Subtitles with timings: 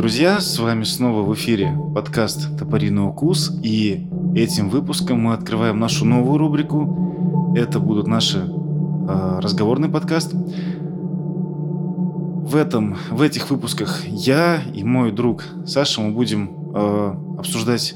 [0.00, 6.06] друзья, с вами снова в эфире подкаст «Топориный укус», и этим выпуском мы открываем нашу
[6.06, 7.52] новую рубрику.
[7.54, 10.32] Это будут наши э, разговорный подкаст.
[10.32, 17.94] В, этом, в этих выпусках я и мой друг Саша мы будем э, обсуждать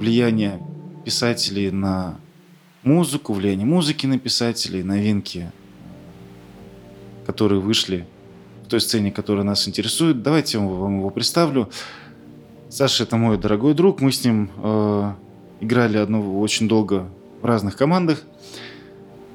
[0.00, 0.60] влияние
[1.04, 2.16] писателей на
[2.82, 5.52] музыку, влияние музыки на писателей, новинки,
[7.24, 8.08] которые вышли
[8.70, 10.22] той сцене, которая нас интересует.
[10.22, 11.68] Давайте я вам его представлю.
[12.68, 14.00] Саша это мой дорогой друг.
[14.00, 15.12] Мы с ним э,
[15.60, 17.08] играли одно очень долго
[17.42, 18.22] в разных командах.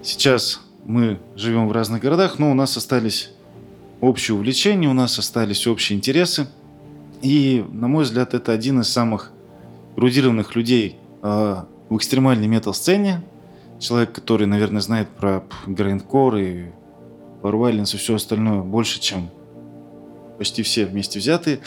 [0.01, 3.31] Сейчас мы живем в разных городах, но у нас остались
[3.99, 6.47] общие увлечения, у нас остались общие интересы.
[7.21, 9.31] И, на мой взгляд, это один из самых
[9.97, 11.55] эрудированных людей э,
[11.89, 13.21] в экстремальной метал-сцене.
[13.79, 16.65] Человек, который, наверное, знает про грейндкор и
[17.41, 19.29] Violence и все остальное больше, чем
[20.37, 21.59] почти все вместе взятые.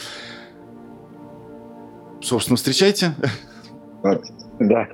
[2.21, 3.13] Собственно, встречайте.
[4.59, 4.87] Да.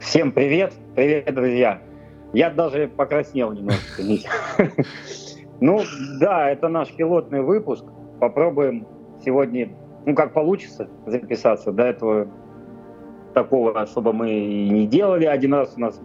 [0.00, 0.72] Всем привет.
[0.94, 1.82] Привет, друзья.
[2.32, 4.02] Я даже покраснел немножко.
[5.60, 5.82] Ну,
[6.18, 7.84] да, это наш пилотный выпуск.
[8.18, 8.86] Попробуем
[9.22, 9.68] сегодня,
[10.06, 11.72] ну, как получится, записаться.
[11.72, 12.28] До этого
[13.34, 15.26] такого особо мы и не делали.
[15.26, 16.00] Один раз у нас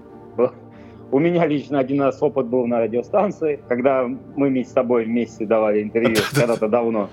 [1.16, 5.82] у меня лично один раз опыт был на радиостанции, когда мы с тобой вместе давали
[5.82, 7.10] интервью когда-то давно.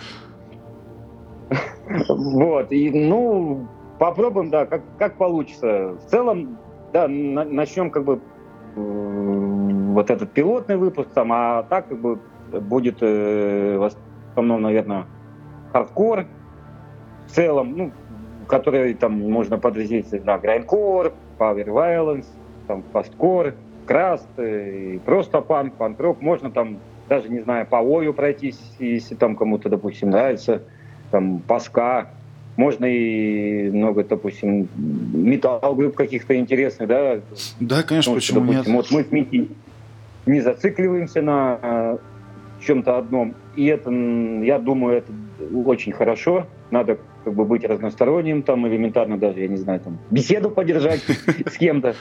[2.08, 3.68] Вот, и, ну,
[4.00, 5.96] попробуем, да, как, как получится.
[6.04, 6.58] В целом,
[6.92, 8.20] да, на, начнем как бы
[8.74, 12.18] вот этот пилотный выпуск там, а так как бы
[12.50, 13.88] будет э, в
[14.32, 15.06] основном, наверное,
[15.72, 16.24] хардкор
[17.28, 17.92] в целом, ну,
[18.48, 22.26] который там можно подразделить на грайндкор, power violence,
[22.66, 23.54] там, fastcore,
[23.86, 26.20] crust, и просто панк, панк-рок.
[26.20, 30.62] Можно там, даже не знаю, по Oi ю пройтись, если там кому-то, допустим, нравится,
[31.10, 32.10] там, по ска.
[32.56, 37.20] Можно и много, допустим, металл-групп каких-то интересных, да?
[37.60, 38.82] Да, конечно, Может, почему допустим, нет?
[38.82, 39.50] Вот мы с Митей
[40.26, 41.96] не зацикливаемся на э,
[42.60, 43.34] чем-то одном.
[43.56, 45.12] И это, я думаю, это
[45.64, 46.46] очень хорошо.
[46.70, 51.00] Надо как бы быть разносторонним, там элементарно даже, я не знаю, там беседу поддержать
[51.46, 51.94] с кем-то.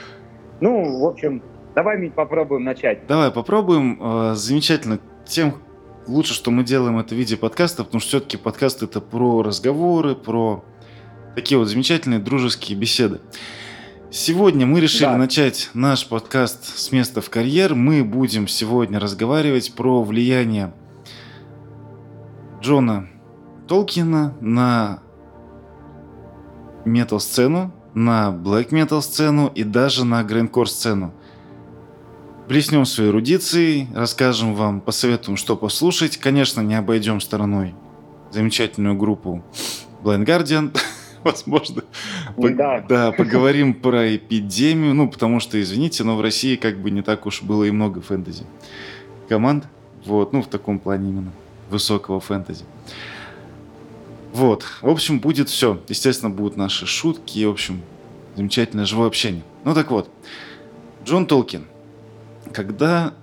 [0.60, 1.42] Ну, в общем,
[1.74, 3.08] Давай, Мить, попробуем начать.
[3.08, 3.98] Давай попробуем.
[4.02, 5.00] Э, замечательно.
[5.26, 5.56] Тем
[6.06, 10.16] лучше, что мы делаем это в виде подкаста, потому что все-таки подкаст это про разговоры,
[10.16, 10.66] про
[11.36, 13.22] такие вот замечательные дружеские беседы.
[14.10, 15.16] Сегодня мы решили да.
[15.16, 17.74] начать наш подкаст с места в карьер.
[17.74, 20.74] Мы будем сегодня разговаривать про влияние
[22.60, 23.08] Джона
[23.70, 25.00] Толкина на
[26.84, 31.14] метал-сцену, на блэк метал-сцену и даже на грейнкор-сцену
[32.48, 36.18] блеснем своей эрудицией, расскажем вам, посоветуем, что послушать.
[36.18, 37.74] Конечно, не обойдем стороной
[38.32, 39.44] замечательную группу
[40.04, 40.78] Blind Guardian.
[41.24, 41.84] Возможно,
[42.36, 42.84] да.
[42.90, 44.96] да, поговорим про эпидемию.
[44.96, 48.02] Ну, потому что, извините, но в России как бы не так уж было и много
[48.02, 48.46] фэнтези
[49.30, 49.68] команд.
[50.06, 51.32] Вот, ну, в таком плане именно
[51.70, 52.66] высокого фэнтези.
[54.34, 55.80] Вот, в общем, будет все.
[55.90, 57.82] Естественно, будут наши шутки, в общем,
[58.36, 59.44] замечательное живое общение.
[59.64, 60.10] Ну так вот,
[61.06, 61.66] Джон Толкин–
[62.52, 63.14] когда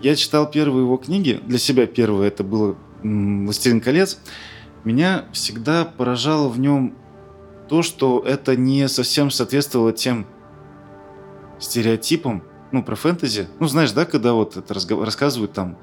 [0.00, 4.18] я читал первые его книги, для себя первое это было «Властелин колец»,
[4.84, 6.94] меня всегда поражало в нем
[7.68, 10.26] то, что это не совсем соответствовало тем
[11.58, 13.48] стереотипам, ну, про фэнтези.
[13.58, 15.76] Ну, знаешь, да, когда вот это рассказывают там,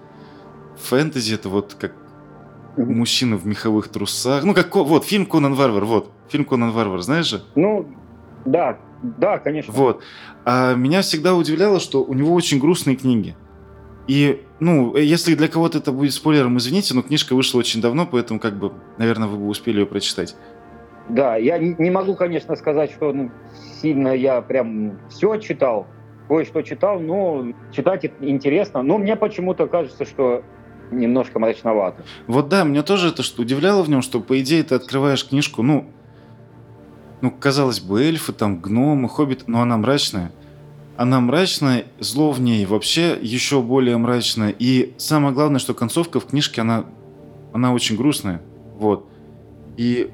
[0.77, 1.93] фэнтези это вот как
[2.77, 4.43] мужчина в меховых трусах.
[4.43, 6.11] Ну, как вот фильм Конан Варвар, вот.
[6.29, 7.43] Фильм Конан Варвар, знаешь же?
[7.55, 7.87] Ну,
[8.45, 9.73] да, да, конечно.
[9.73, 10.01] Вот.
[10.45, 13.35] А меня всегда удивляло, что у него очень грустные книги.
[14.07, 18.39] И, ну, если для кого-то это будет спойлером, извините, но книжка вышла очень давно, поэтому,
[18.39, 20.35] как бы, наверное, вы бы успели ее прочитать.
[21.09, 23.31] Да, я не могу, конечно, сказать, что ну,
[23.81, 25.87] сильно я прям все читал,
[26.27, 28.83] кое-что читал, но читать интересно.
[28.83, 30.43] Но мне почему-то кажется, что
[30.91, 32.03] немножко мрачновато.
[32.27, 35.61] Вот да, меня тоже это что удивляло в нем, что, по идее, ты открываешь книжку,
[35.63, 35.89] ну,
[37.23, 40.33] ну, казалось бы, эльфы, там, гномы, хоббит, но она мрачная.
[40.97, 44.53] Она мрачная, зло в ней вообще еще более мрачное.
[44.59, 46.83] И самое главное, что концовка в книжке, она,
[47.53, 48.41] она очень грустная.
[48.75, 49.07] Вот.
[49.77, 50.11] И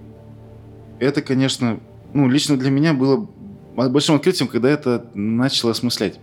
[0.99, 1.79] это, конечно,
[2.13, 3.27] ну, лично для меня было
[3.75, 6.19] большим открытием, когда это начал осмыслять.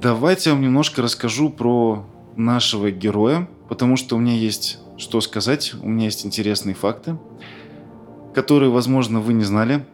[0.00, 5.74] Давайте я вам немножко расскажу про нашего героя, потому что у меня есть что сказать,
[5.82, 7.18] у меня есть интересные факты
[8.34, 9.86] которые, возможно, вы не знали.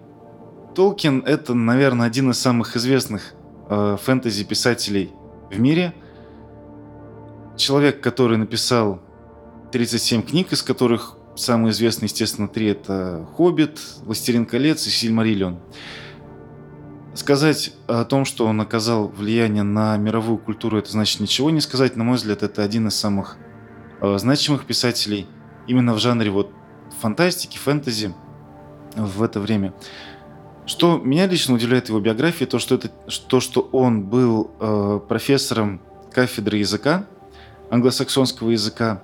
[0.75, 3.35] Толкин— это, наверное, один из самых известных
[3.69, 5.13] э, фэнтези-писателей
[5.51, 5.95] в мире.
[7.57, 9.01] Человек, который написал
[9.73, 15.59] 37 книг, из которых самые известные, естественно, три это «Хоббит», «Властелин колец» и «Сильмариллион».
[17.15, 21.97] Сказать о том, что он оказал влияние на мировую культуру, это значит ничего не сказать.
[21.97, 23.37] На мой взгляд, это один из самых
[24.01, 25.27] э, значимых писателей
[25.67, 26.51] именно в жанре вот
[27.01, 28.15] фантастики, фэнтези
[28.97, 29.73] в это время.
[30.67, 32.89] Что меня лично удивляет его биографии, то, что, это,
[33.29, 35.81] то, что он был э, профессором
[36.13, 37.07] кафедры языка,
[37.71, 39.03] англосаксонского языка.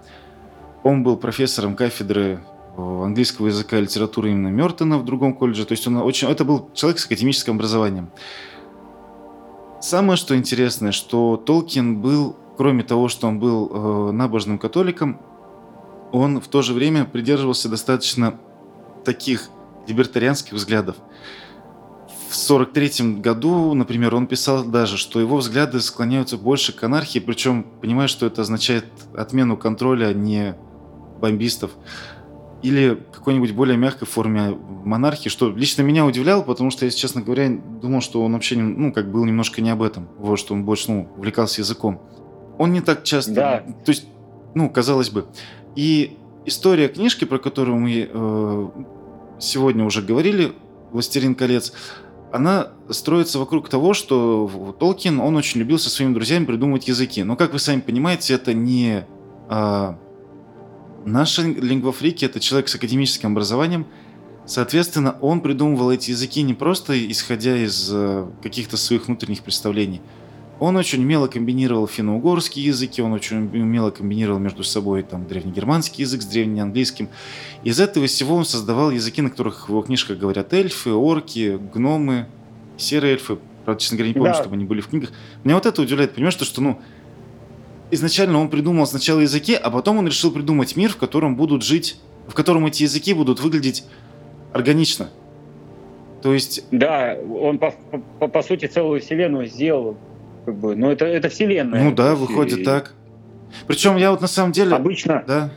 [0.82, 2.40] Он был профессором кафедры
[2.76, 5.64] э, английского языка и литературы именно Мертона в другом колледже.
[5.64, 8.10] То есть он очень, это был человек с академическим образованием.
[9.80, 15.20] Самое, что интересное, что Толкин был, кроме того, что он был э, набожным католиком,
[16.12, 18.38] он в то же время придерживался достаточно
[19.04, 19.50] таких
[19.86, 20.96] либертарианских взглядов.
[22.28, 27.64] В 1943 году, например, он писал даже, что его взгляды склоняются больше к анархии, причем
[27.80, 28.84] понимая, что это означает
[29.16, 30.56] отмену контроля, а не
[31.20, 31.72] бомбистов.
[32.62, 37.48] Или какой-нибудь более мягкой форме монархии, что лично меня удивляло, потому что, если честно говоря,
[37.80, 40.90] думал, что он вообще, ну, как был немножко не об этом, вот, что он больше,
[40.90, 42.00] ну, увлекался языком.
[42.58, 43.58] Он не так часто, да.
[43.84, 44.06] то есть,
[44.54, 45.26] ну, казалось бы.
[45.76, 46.16] И
[46.46, 48.68] история книжки, про которую мы э,
[49.38, 50.52] сегодня уже говорили,
[50.92, 51.72] «Властелин колец»,
[52.32, 57.22] она строится вокруг того, что Толкин, он очень любил со своими друзьями придумывать языки.
[57.22, 59.06] Но, как вы сами понимаете, это не...
[59.48, 59.98] А,
[61.04, 63.86] наши лингвофрики, это человек с академическим образованием.
[64.44, 70.02] Соответственно, он придумывал эти языки не просто исходя из а, каких-то своих внутренних представлений,
[70.58, 76.23] он очень умело комбинировал финно-угорские языки, он очень умело комбинировал между собой там древнегерманский язык
[76.23, 77.08] с древнеанглийским.
[77.62, 82.26] Из этого всего он создавал языки, на которых в его книжках говорят эльфы, орки, гномы,
[82.79, 83.38] серые эльфы.
[83.64, 84.41] Правда, честно говоря, не помню, да.
[84.41, 85.11] чтобы они были в книгах.
[85.44, 86.79] Меня вот это удивляет, понимаешь, что, что ну,
[87.91, 91.99] изначально он придумал сначала языки, а потом он решил придумать мир, в котором будут жить,
[92.29, 93.85] в котором эти языки будут выглядеть
[94.53, 95.11] органично.
[96.23, 96.64] То есть...
[96.70, 97.75] Да, он по,
[98.19, 99.97] по, по сути целую вселенную сделал
[100.46, 101.82] как бы, ну это, это вселенная.
[101.82, 102.64] Ну да, выходит и...
[102.64, 102.94] так.
[103.66, 104.75] Причем я вот на самом деле...
[104.75, 105.25] Обычно...
[105.26, 105.50] Да.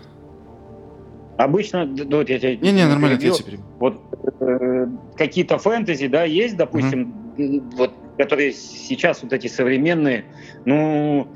[1.37, 2.55] Обычно, вот я тебя...
[2.57, 4.01] Не-не, нормально, перебил, я тебя Вот
[4.41, 7.63] э, какие-то фэнтези, да, есть, допустим, угу.
[7.77, 10.25] вот, которые сейчас вот эти современные,
[10.65, 11.27] ну,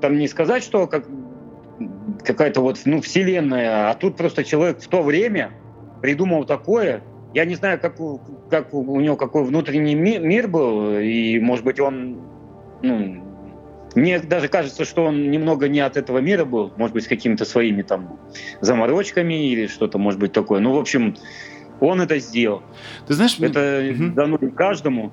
[0.00, 1.06] там не сказать, что как
[2.24, 5.50] какая-то вот, ну, вселенная, а тут просто человек в то время
[6.00, 7.02] придумал такое,
[7.34, 8.00] я не знаю, как,
[8.50, 12.18] как у него какой внутренний мир был, и, может быть, он
[12.86, 13.22] ну,
[13.96, 17.46] мне даже кажется, что он немного не от этого мира был, может быть, с какими-то
[17.46, 18.18] своими там
[18.60, 20.60] заморочками или что-то, может быть, такое.
[20.60, 21.16] Ну, в общем,
[21.80, 22.62] он это сделал.
[23.06, 24.14] Ты знаешь, это угу.
[24.14, 25.12] дано каждому.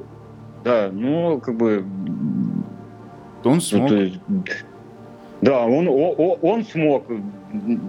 [0.66, 1.86] Да, ну, как бы...
[3.46, 3.92] Он смог.
[3.92, 4.12] Это,
[5.42, 7.06] да, он, он, он смог.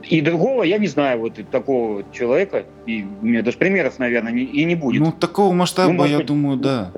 [0.08, 4.42] И другого я не знаю, вот такого человека, и у меня даже примеров, наверное, не,
[4.42, 5.00] и не будет.
[5.00, 6.92] Ну, такого масштаба, ну, я быть, думаю, да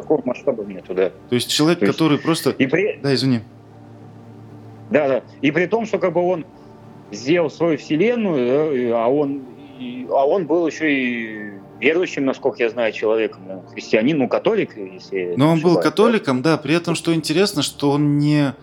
[0.00, 1.10] такого масштаба нету, да.
[1.28, 1.96] То есть человек, То есть...
[1.96, 2.50] который просто...
[2.50, 2.98] И при...
[3.02, 3.40] Да, извини.
[4.90, 5.22] Да, да.
[5.42, 6.46] И при том, что как бы он
[7.10, 9.42] сделал свою вселенную, а он,
[10.10, 15.34] а он был еще и верующим, насколько я знаю, человеком, христианин, ну, католик, если...
[15.36, 16.56] Но он был католиком, да?
[16.56, 18.54] да, при этом, что интересно, что он не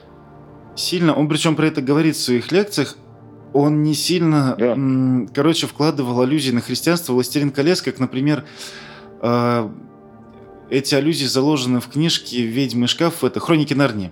[0.75, 2.97] сильно, он причем про это говорит в своих лекциях,
[3.53, 4.75] он не сильно, да.
[5.33, 8.43] короче, вкладывал аллюзии на христианство, «Властелин колец», как, например,
[9.21, 9.71] а,
[10.69, 13.23] эти аллюзии заложены в книжке «Ведьмы шкаф».
[13.23, 14.11] Это «Хроники Нарнии»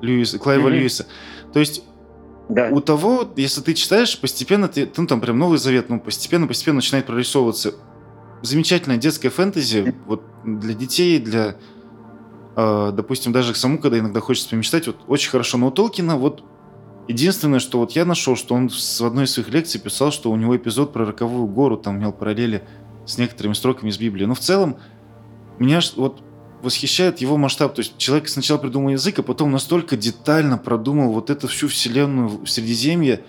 [0.00, 0.72] Льюиса, Клайва mm-hmm.
[0.72, 1.06] Льюиса.
[1.52, 1.82] То есть
[2.48, 2.68] да.
[2.70, 7.06] у того, если ты читаешь, постепенно ты, ну там прям Новый Завет, ну постепенно-постепенно начинает
[7.06, 7.74] прорисовываться
[8.42, 11.56] замечательная детская фэнтези вот для детей, для,
[12.56, 15.58] э, допустим, даже саму, когда иногда хочется помечтать, вот очень хорошо.
[15.58, 16.42] Но у Толкина вот
[17.08, 20.36] единственное, что вот я нашел, что он в одной из своих лекций писал, что у
[20.36, 22.64] него эпизод про роковую гору там имел параллели
[23.06, 24.24] с некоторыми строками из Библии.
[24.24, 24.78] Но в целом
[25.60, 26.22] меня вот
[26.62, 27.74] восхищает его масштаб.
[27.74, 32.28] То есть человек сначала придумал язык, а потом настолько детально продумал вот эту всю вселенную
[32.28, 33.24] в Средиземье,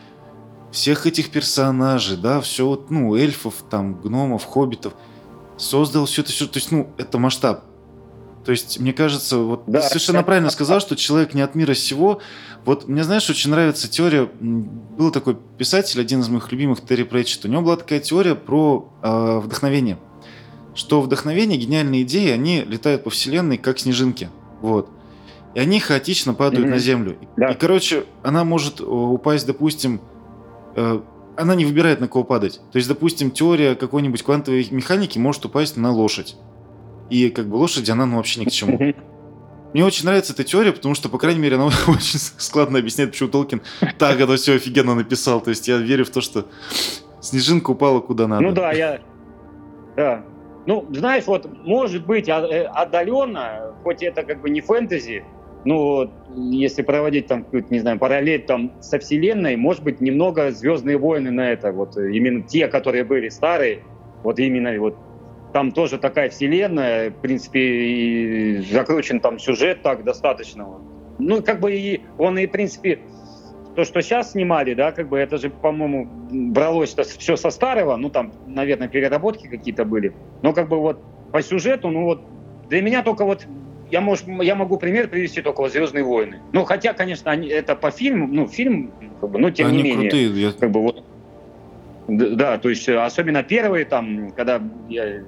[0.71, 4.93] всех этих персонажей, да, все вот, ну, эльфов, там, гномов, хоббитов.
[5.57, 7.65] Создал все это, все, то есть, ну, это масштаб.
[8.45, 9.81] То есть, мне кажется, вот да.
[9.81, 12.21] ты совершенно правильно сказал, что человек не от мира сего.
[12.65, 14.25] Вот мне, знаешь, очень нравится теория.
[14.39, 17.45] Был такой писатель, один из моих любимых, Терри Претчет.
[17.45, 19.99] У него была такая теория про э, вдохновение
[20.73, 24.29] что вдохновение, гениальные идеи, они летают по вселенной как снежинки.
[24.61, 24.89] Вот.
[25.53, 26.71] И они хаотично падают mm-hmm.
[26.71, 27.17] на Землю.
[27.35, 27.51] Да.
[27.51, 30.01] И, короче, она может э, упасть, допустим,
[30.75, 31.01] э,
[31.35, 32.61] она не выбирает, на кого падать.
[32.71, 36.37] То есть, допустим, теория какой-нибудь квантовой механики может упасть на лошадь.
[37.09, 38.77] И как бы лошадь, она ну, вообще ни к чему.
[39.73, 43.27] мне очень нравится эта теория, потому что, по крайней мере, она очень складно объясняет, почему
[43.27, 43.61] Толкин
[43.97, 45.41] так это все офигенно написал.
[45.41, 46.45] То есть я верю в то, что
[47.19, 48.43] снежинка упала куда надо.
[48.43, 49.01] Ну да, я...
[49.97, 50.23] Да.
[50.65, 55.23] Ну, знаешь, вот, может быть, а, э, отдаленно, хоть это как бы не фэнтези,
[55.65, 61.31] ну, если проводить там, не знаю, параллель там со вселенной, может быть, немного «Звездные войны»
[61.31, 63.83] на это, вот именно те, которые были старые,
[64.23, 64.97] вот именно вот
[65.53, 70.67] там тоже такая вселенная, в принципе, и закручен там сюжет так достаточно.
[71.19, 72.99] Ну, как бы и он и, в принципе,
[73.75, 76.07] то, что сейчас снимали, да, как бы это же, по-моему,
[76.51, 80.13] бралось -то все со старого, ну, там, наверное, переработки какие-то были.
[80.41, 80.99] Но как бы вот
[81.31, 82.21] по сюжету, ну, вот
[82.69, 83.47] для меня только вот
[83.89, 86.39] я, может, я могу пример привести только вот «Звездные войны».
[86.53, 89.83] Ну, хотя, конечно, они, это по фильму, ну, фильм, как бы, ну, тем они не
[89.83, 90.09] менее.
[90.09, 90.51] Крутые, я...
[90.53, 91.03] Как бы вот,
[92.07, 95.23] да, то есть особенно первые там, когда я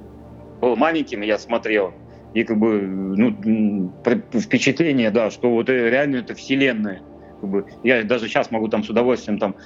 [0.62, 1.94] был маленьким, я смотрел,
[2.34, 3.92] и как бы ну,
[4.34, 7.02] впечатление, да, что вот реально это вселенная.
[7.44, 9.58] Как бы, я даже сейчас могу там с удовольствием там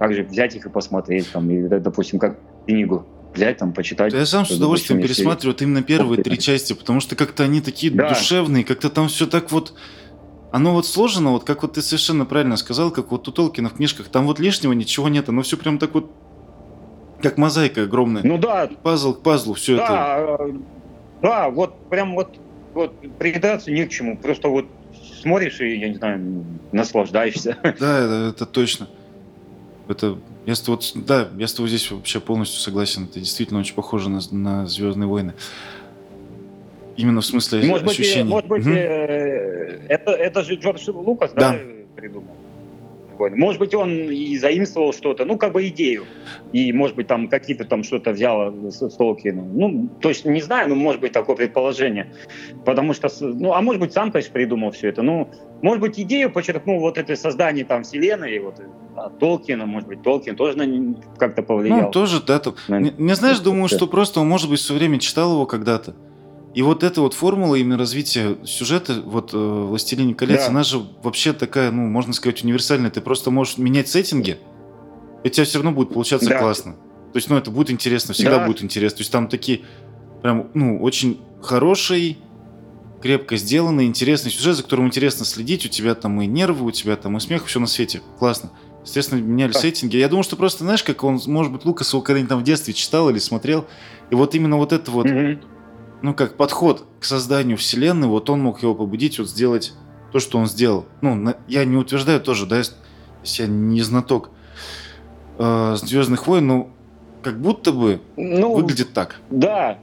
[0.00, 4.12] также взять их и посмотреть, там, и, допустим, как книгу взять, там, почитать.
[4.12, 7.92] Я сам с удовольствием пересматриваю вот именно первые три части, потому что как-то они такие
[7.92, 8.08] да.
[8.08, 9.74] душевные, как-то там все так вот...
[10.50, 13.74] Оно вот сложено, вот как вот ты совершенно правильно сказал, как вот у Толкина в
[13.74, 16.10] книжках, там вот лишнего ничего нет, оно все прям так вот
[17.22, 18.24] как мозаика огромная.
[18.24, 18.68] Ну да.
[18.82, 20.42] Пазл к пазлу, все да, это.
[20.42, 20.52] Э,
[21.22, 22.36] да, вот прям вот,
[22.74, 24.16] вот придраться не к чему.
[24.16, 24.66] Просто вот
[25.20, 27.56] смотришь и, я не знаю, наслаждаешься.
[27.62, 28.88] Да, это, это точно.
[29.88, 33.04] Это, я с, вот, да, я с тобой здесь вообще полностью согласен.
[33.04, 35.34] Это действительно очень похоже на, на Звездные войны.
[36.96, 38.22] Именно в смысле может ощущений.
[38.24, 38.74] Быть, может быть, угу.
[38.74, 41.58] это, это же Джордж Лукас, да, да
[42.00, 42.34] придумал?
[43.20, 43.36] Спокойно.
[43.36, 46.04] Может быть, он и заимствовал что-то, ну, как бы идею.
[46.52, 49.56] И, может быть, там какие-то там что-то взял с, с Толкином.
[49.56, 52.12] Ну, точно не знаю, но может быть такое предположение.
[52.64, 55.02] Потому что, ну, а может быть, сам, конечно, придумал все это.
[55.02, 55.28] Ну,
[55.62, 58.60] может быть, идею подчеркнул вот это создание там вселенной, вот
[58.96, 61.82] а, Толкина, может быть, Толкин тоже на как-то повлиял.
[61.82, 62.38] Ну, тоже, да.
[62.38, 62.54] То...
[62.68, 65.94] Не, не знаешь, думаю, что просто он, может быть, все время читал его когда-то.
[66.52, 70.48] И вот эта вот формула именно развития сюжета, вот э, «Властелине колец», да.
[70.48, 72.90] она же вообще такая, ну, можно сказать, универсальная.
[72.90, 74.38] Ты просто можешь менять сеттинги,
[75.22, 76.38] и у тебя все равно будет получаться да.
[76.40, 76.72] классно.
[77.12, 78.46] То есть, ну, это будет интересно, всегда да.
[78.46, 78.96] будет интересно.
[78.96, 79.60] То есть, там такие
[80.22, 82.18] прям, ну, очень хороший,
[83.00, 85.64] крепко сделанный, интересный сюжет, за которым интересно следить.
[85.66, 88.02] У тебя там и нервы, у тебя там и смех, все на свете.
[88.18, 88.50] Классно.
[88.84, 89.58] Естественно, меняли да.
[89.60, 89.98] сеттинги.
[89.98, 92.74] Я думаю, что просто, знаешь, как он, может быть, Лукас его когда-нибудь там в детстве
[92.74, 93.66] читал или смотрел,
[94.10, 95.06] и вот именно вот это вот...
[95.06, 95.44] Mm-hmm
[96.02, 99.74] ну, как подход к созданию вселенной, вот он мог его побудить, вот сделать
[100.12, 100.86] то, что он сделал.
[101.00, 104.30] Ну, на, я не утверждаю тоже, да, если я не знаток
[105.38, 106.70] э, Звездных войн, но
[107.22, 109.20] как будто бы ну, выглядит так.
[109.30, 109.78] Да,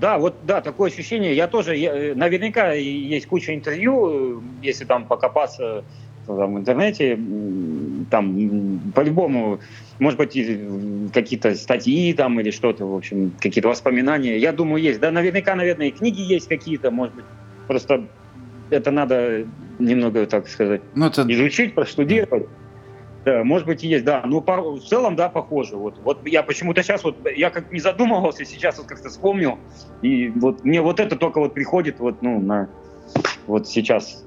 [0.00, 1.34] да, вот да, такое ощущение.
[1.34, 5.84] Я тоже, я, э, наверняка есть куча интервью, э, если там покопаться
[6.36, 7.18] там, в интернете,
[8.10, 9.60] там по-любому,
[9.98, 10.32] может быть,
[11.12, 14.38] какие-то статьи там или что-то, в общем, какие-то воспоминания.
[14.38, 15.00] Я думаю, есть.
[15.00, 17.24] Да, наверняка, наверное, и книги есть какие-то, может быть.
[17.66, 18.06] Просто
[18.70, 19.46] это надо
[19.78, 21.24] немного, так сказать, ну, это...
[21.28, 22.46] изучить, простудировать.
[23.24, 24.22] Да, может быть, и есть, да.
[24.24, 25.76] Ну, по, в целом, да, похоже.
[25.76, 29.58] Вот, вот я почему-то сейчас вот, я как не задумывался, сейчас вот как-то вспомнил.
[30.00, 32.70] И вот мне вот это только вот приходит вот, ну, на,
[33.46, 34.24] вот сейчас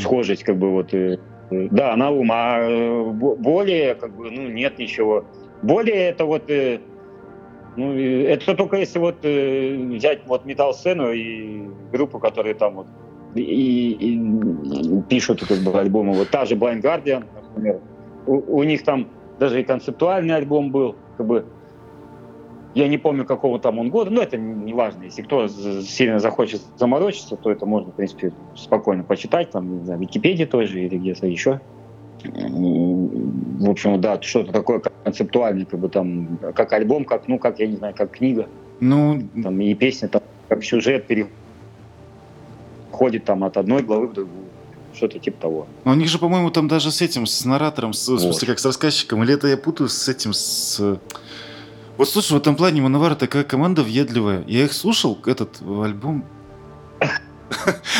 [0.00, 1.18] схожесть, как бы вот, э,
[1.50, 5.24] да, на ум, а э, более, как бы, ну, нет ничего.
[5.62, 6.80] Более это вот, э,
[7.76, 12.86] ну, это только если вот взять вот металл-сцену и группу, которые там вот
[13.34, 16.14] и, и пишут как бы альбомы.
[16.14, 17.80] Вот та же Blind Guardian, например,
[18.26, 19.06] у, у них там
[19.38, 21.46] даже и концептуальный альбом был, как бы
[22.74, 25.04] я не помню, какого там он года, но это не важно.
[25.04, 29.98] Если кто сильно захочет заморочиться, то это можно, в принципе, спокойно почитать, там, не знаю,
[29.98, 31.60] в Википедии тоже или где-то еще.
[32.22, 37.66] В общем, да, что-то такое концептуальное, как бы там, как альбом, как, ну, как, я
[37.66, 38.46] не знаю, как книга.
[38.78, 44.50] Ну, там, и песня, там, как сюжет переходит там от одной главы в другую
[44.92, 45.66] что-то типа того.
[45.84, 48.18] Но у них же, по-моему, там даже с этим, с наратором, с, вот.
[48.18, 50.98] в смысле, как с рассказчиком, или это я путаю с этим, с
[52.00, 54.42] вот слушай, в этом плане Мановара такая команда въедливая.
[54.46, 56.24] Я их слушал, этот альбом.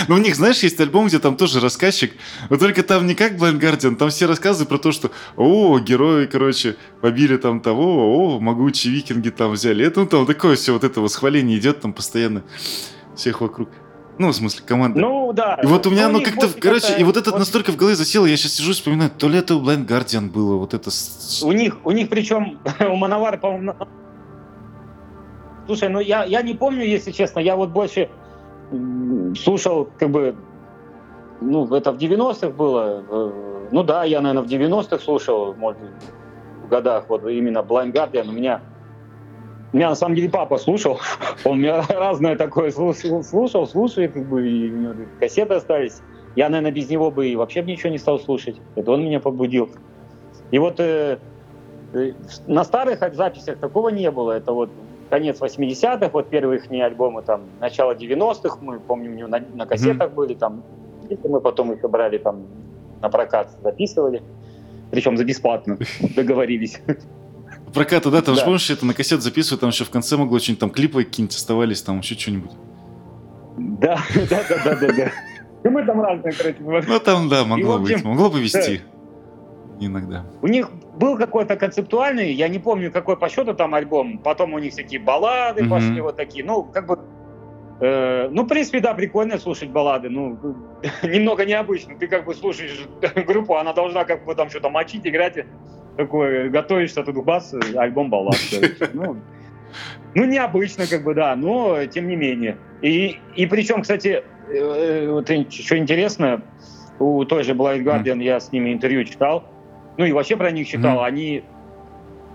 [0.08, 2.12] Ну, у них, знаешь, есть альбом, где там тоже рассказчик,
[2.48, 6.26] но только там не как Blind Guardian, там все рассказы про то, что, о, герои,
[6.26, 9.84] короче, побили там того, о, могучие викинги там взяли.
[9.84, 12.44] Это, ну, там такое все вот это восхваление идет там постоянно
[13.16, 13.68] всех вокруг.
[14.20, 15.00] Ну, в смысле, команда.
[15.00, 15.58] Ну, да.
[15.62, 17.38] И вот у меня ну, как-то, короче, и вот этот вот...
[17.38, 20.30] настолько в голове засело, я сейчас сижу и вспоминаю, то ли это у Blind Guardian
[20.30, 20.90] было, вот это...
[21.42, 23.74] У них, у них причем, у Мановара, по-моему...
[25.64, 28.10] Слушай, ну я, я не помню, если честно, я вот больше
[29.42, 30.36] слушал, как бы,
[31.40, 33.02] ну, это в 90-х было.
[33.72, 35.80] Ну да, я, наверное, в 90-х слушал, может,
[36.62, 38.28] в годах, вот именно Blind Guardian.
[38.28, 38.60] У меня,
[39.72, 41.00] меня на самом деле папа слушал,
[41.44, 46.00] он меня разное такое слушал, слушал, слушает, как бы, и у него кассеты остались.
[46.36, 48.56] Я, наверное, без него бы и вообще бы ничего не стал слушать.
[48.76, 49.68] Это он меня побудил.
[50.52, 51.18] И вот э,
[51.92, 52.12] э
[52.46, 54.32] на старых записях такого не было.
[54.32, 54.70] Это вот
[55.10, 60.14] конец 80-х, вот первые их альбомы, там, начало 90-х, мы, помню, на, на кассетах mm-hmm.
[60.14, 60.62] были, там,
[61.24, 62.46] мы потом их брали там
[63.02, 64.22] на прокат, записывали,
[64.90, 65.78] причем за бесплатно
[66.16, 66.80] договорились.
[67.74, 68.44] Прокат, да, там да.
[68.44, 71.82] помнишь, это на кассет записывают, там еще в конце могло что-нибудь там клипы какие-нибудь оставались,
[71.82, 72.50] там еще что-нибудь.
[73.56, 74.00] Да,
[74.30, 75.12] да, да, да, да, да.
[75.62, 76.58] Ну, мы там разные, короче.
[76.60, 78.80] Ну, там, да, могло быть, могло бы вести
[79.80, 80.26] иногда.
[80.42, 84.58] У них был какой-то концептуальный, я не помню, какой по счету там альбом, потом у
[84.58, 85.68] них всякие баллады mm-hmm.
[85.70, 86.98] пошли вот такие, ну, как бы,
[87.80, 90.38] э, ну, в принципе, да, прикольно слушать баллады, ну,
[91.02, 92.86] немного необычно, ты как бы слушаешь
[93.26, 95.46] группу, она должна как бы там что-то мочить, играть,
[96.00, 98.36] такой, готовишься, тут бас, альбом баллад,
[98.94, 99.16] ну,
[100.14, 102.56] ну, необычно, как бы, да, но тем не менее.
[102.82, 106.42] И, и причем, кстати, э, э, вот что интересно,
[106.98, 108.22] у той же Blind Guardian mm.
[108.22, 109.44] я с ними интервью читал,
[109.96, 111.06] ну и вообще про них читал, mm-hmm.
[111.06, 111.44] они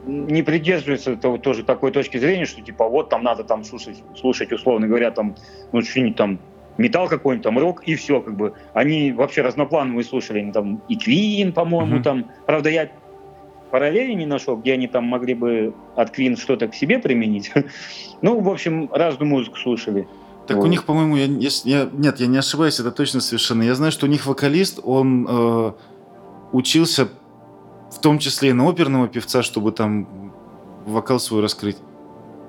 [0.05, 4.51] не придерживаются того, тоже такой точки зрения, что типа вот там надо там слушать, слушать
[4.51, 5.35] условно говоря, там,
[5.71, 6.39] ну что-нибудь там,
[6.77, 8.53] металл какой-нибудь, там, рок, и все, как бы.
[8.73, 12.03] Они вообще разноплановые слушали, они там и Квин, по-моему, mm-hmm.
[12.03, 12.31] там.
[12.45, 12.89] Правда, я
[13.75, 17.51] параллели не нашел, где они там могли бы от Квин что-то к себе применить.
[18.21, 20.07] ну, в общем, разную музыку слушали.
[20.47, 20.63] Так вот.
[20.63, 21.25] у них, по-моему, я,
[21.65, 23.63] я, нет, я не ошибаюсь, это точно совершенно.
[23.63, 25.71] Я знаю, что у них вокалист, он э,
[26.53, 27.09] учился
[27.91, 30.31] в том числе и на оперного певца, чтобы там
[30.85, 31.75] вокал свой раскрыть.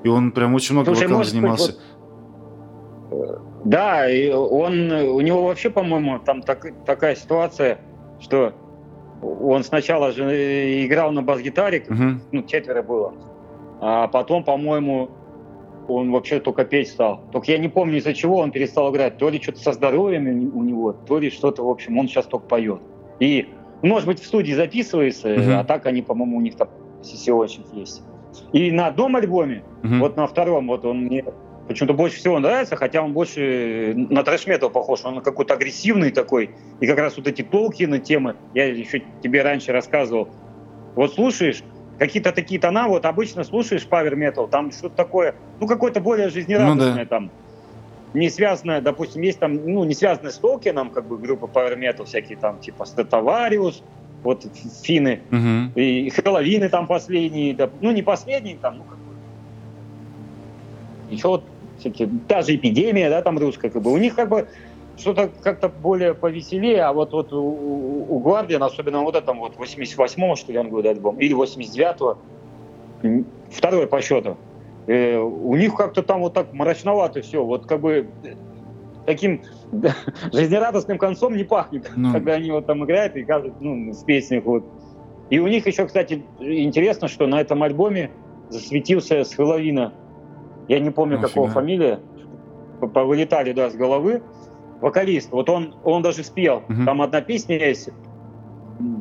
[0.04, 1.72] И он прям очень много Слушай, вокалом занимался.
[1.72, 1.80] Быть,
[3.10, 7.80] вот, да, и он, у него вообще, по-моему, там так, такая ситуация,
[8.20, 8.54] что
[9.22, 12.20] он сначала же играл на бас-гитаре, угу.
[12.32, 13.14] ну, четверо было,
[13.80, 15.10] а потом, по-моему,
[15.88, 17.22] он вообще только петь стал.
[17.32, 19.18] Только я не помню, из-за чего он перестал играть.
[19.18, 22.46] То ли что-то со здоровьем у него, то ли что-то, в общем, он сейчас только
[22.46, 22.80] поет.
[23.20, 23.48] И
[23.82, 25.54] может быть, в студии записывается, uh-huh.
[25.54, 26.68] а так они, по-моему, у них там
[27.02, 28.02] сессионщик есть.
[28.52, 29.98] И на одном альбоме, uh-huh.
[30.00, 31.24] вот на втором, вот он мне
[31.68, 36.50] почему-то больше всего нравится, хотя он больше на трэш-метал похож, он какой-то агрессивный такой.
[36.80, 40.28] И как раз вот эти Толкины темы, я еще тебе раньше рассказывал.
[40.94, 41.62] Вот слушаешь,
[41.98, 46.92] какие-то такие тона, вот обычно слушаешь Power Metal, там что-то такое, ну какое-то более жизнерадостное
[46.92, 47.04] ну, да.
[47.06, 47.30] там
[48.14, 52.04] не связанная, допустим, есть там, ну, не связанная с Толкином, как бы группа Power Metal,
[52.04, 53.82] всякие там, типа Статовариус,
[54.22, 54.46] вот
[54.82, 55.78] финны, угу.
[55.78, 58.96] и Хэллоуины там последние, да, ну, не последние, там, ну, как
[61.10, 61.44] еще вот
[61.78, 64.48] всякие, даже эпидемия, да, там русская, как бы, у них как бы
[64.96, 70.36] что-то как-то более повеселее, а вот, вот у, у Гвардиан, особенно вот этом вот 88-го,
[70.36, 72.18] что ли, он говорит, альбом, или 89-го,
[73.50, 74.36] второй по счету,
[74.86, 78.08] э, у них как-то там вот так мрачновато все, вот как бы
[79.06, 79.42] таким
[80.32, 82.12] жизнерадостным концом не пахнет, ну.
[82.12, 84.64] когда они вот там играют и кажут, ну, в песнях вот.
[85.30, 88.10] И у них еще, кстати, интересно, что на этом альбоме
[88.48, 89.92] засветился с Хэллоуина.
[90.68, 91.28] Я не помню, Офига.
[91.28, 92.00] какого фамилия.
[92.80, 94.22] Повылетали, да, с головы.
[94.80, 95.32] Вокалист.
[95.32, 96.64] Вот он, он даже спел.
[96.68, 96.84] Угу.
[96.84, 97.88] Там одна песня есть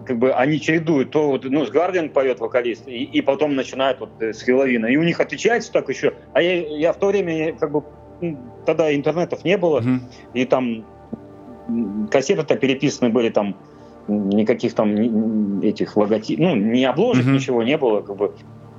[0.06, 3.99] как бы они чередуют, то вот, ну, с Гардиан поет вокалист, и, и потом начинает
[3.99, 4.86] вот э, с Хеловина.
[4.88, 6.13] И у них отличается так еще.
[6.34, 7.84] А я, я в то время, как бы,
[8.65, 9.99] тогда интернетов не было, mm-hmm.
[10.34, 10.86] и там
[12.10, 13.58] кассеты-то переписаны были там,
[14.08, 17.34] никаких там этих логотипов, ну, не обложек, mm-hmm.
[17.34, 18.36] ничего не было, как бы.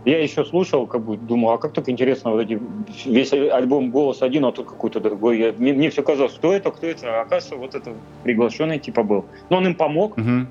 [0.07, 2.59] Я еще слушал, как бы думал, а как так интересно, вот эти,
[3.05, 5.39] весь альбом «Голос один», а тут какой-то другой.
[5.39, 7.93] Я, мне, мне все казалось, кто это, кто это, а оказывается, вот это
[8.23, 9.25] приглашенный типа был.
[9.51, 10.47] Но он им помог, mm-hmm.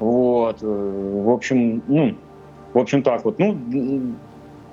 [0.00, 2.14] Вот, э, в общем, ну,
[2.72, 3.38] в общем так вот.
[3.38, 3.56] Ну,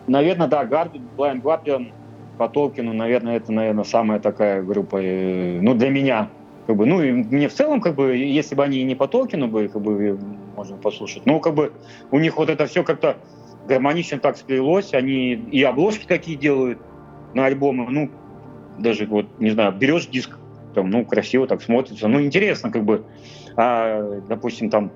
[0.07, 1.91] наверное, да, Guardian, Blind Guardian
[2.37, 6.29] по Толкину, наверное, это, наверное, самая такая группа, э, ну, для меня,
[6.67, 9.47] как бы, ну, и мне в целом, как бы, если бы они не по Толкину
[9.47, 10.19] были, как бы,
[10.55, 11.73] можно послушать, ну, как бы,
[12.11, 13.17] у них вот это все как-то
[13.67, 16.79] гармонично так сплелось, они и обложки такие делают
[17.33, 18.11] на альбомы, ну,
[18.77, 20.37] даже вот, не знаю, берешь диск,
[20.73, 23.05] там, ну, красиво так смотрится, ну, интересно, как бы,
[23.55, 24.91] а, допустим, там,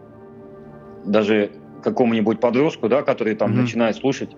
[1.06, 1.52] даже
[1.84, 3.62] какому-нибудь подростку, да, который там mm-hmm.
[3.62, 4.36] начинает слушать,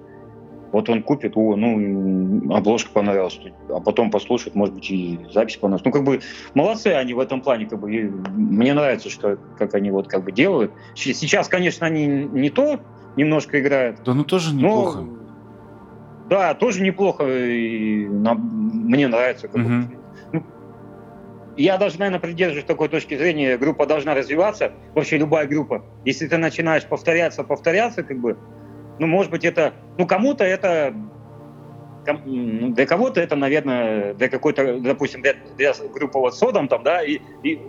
[0.71, 5.85] вот он купит, о, ну, обложка понравилась, а потом послушает, может быть, и запись понравилась.
[5.85, 6.21] Ну, как бы,
[6.53, 10.31] молодцы они в этом плане, как бы, мне нравится, что, как они вот, как бы,
[10.31, 10.71] делают.
[10.95, 12.79] Сейчас, конечно, они не то
[13.15, 14.01] немножко играют.
[14.05, 14.99] Да, ну, тоже неплохо.
[14.99, 15.17] Но,
[16.29, 19.69] да, тоже неплохо, и на, мне нравится, как угу.
[19.69, 19.83] бы,
[20.33, 20.43] ну,
[21.55, 25.83] я даже, наверное, придерживаюсь такой точки зрения, группа должна развиваться, вообще любая группа.
[26.05, 28.37] Если ты начинаешь повторяться, повторяться, как бы,
[28.99, 30.93] ну, может быть, это, ну, кому-то это,
[32.25, 37.03] ну, для кого-то это, наверное, для какой-то, допустим, для, для группы вот Содом там, да,
[37.03, 37.59] и, и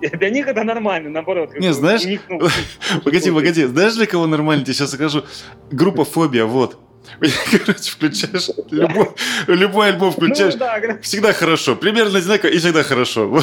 [0.00, 1.54] для них это нормально, наоборот.
[1.58, 2.40] Не, знаешь, них, ну,
[3.04, 4.64] погоди, погоди, знаешь, для кого нормально?
[4.64, 5.24] Тебе сейчас скажу.
[5.70, 6.78] Группа фобия, вот.
[7.20, 9.08] Короче, включаешь любой,
[9.46, 10.54] любой альбом включаешь.
[10.54, 11.76] Ну, да, всегда хорошо.
[11.76, 13.40] Примерно одинаково и всегда хорошо.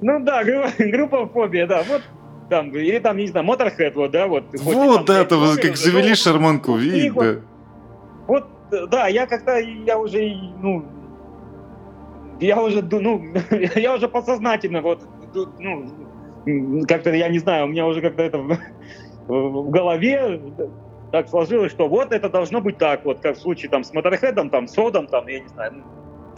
[0.00, 1.82] Ну да, группа фобия, да.
[1.82, 2.02] Вот
[2.50, 4.44] там, или там, не знаю, Motorhead, вот, да, вот.
[4.52, 7.42] Вот, да, там, как завели шарманку, видно.
[8.26, 8.46] Вот,
[8.90, 10.84] да, я как-то, я уже, ну,
[12.40, 13.22] я уже, ну,
[13.76, 15.00] я уже подсознательно, вот,
[15.58, 18.58] ну, как-то, я не знаю, у меня уже как-то это в,
[19.28, 20.40] в голове
[21.12, 24.50] так сложилось, что вот это должно быть так, вот как в случае там с Моторхедом,
[24.50, 25.82] там, с Содом, там, я не знаю, ну,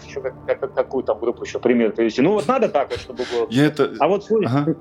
[0.07, 2.23] еще как, как, какую там группу еще пример привести.
[2.23, 3.47] Ну вот надо так вот, чтобы было.
[3.51, 3.93] Я это...
[4.01, 4.49] А вот в случае...
[4.49, 4.77] Ага.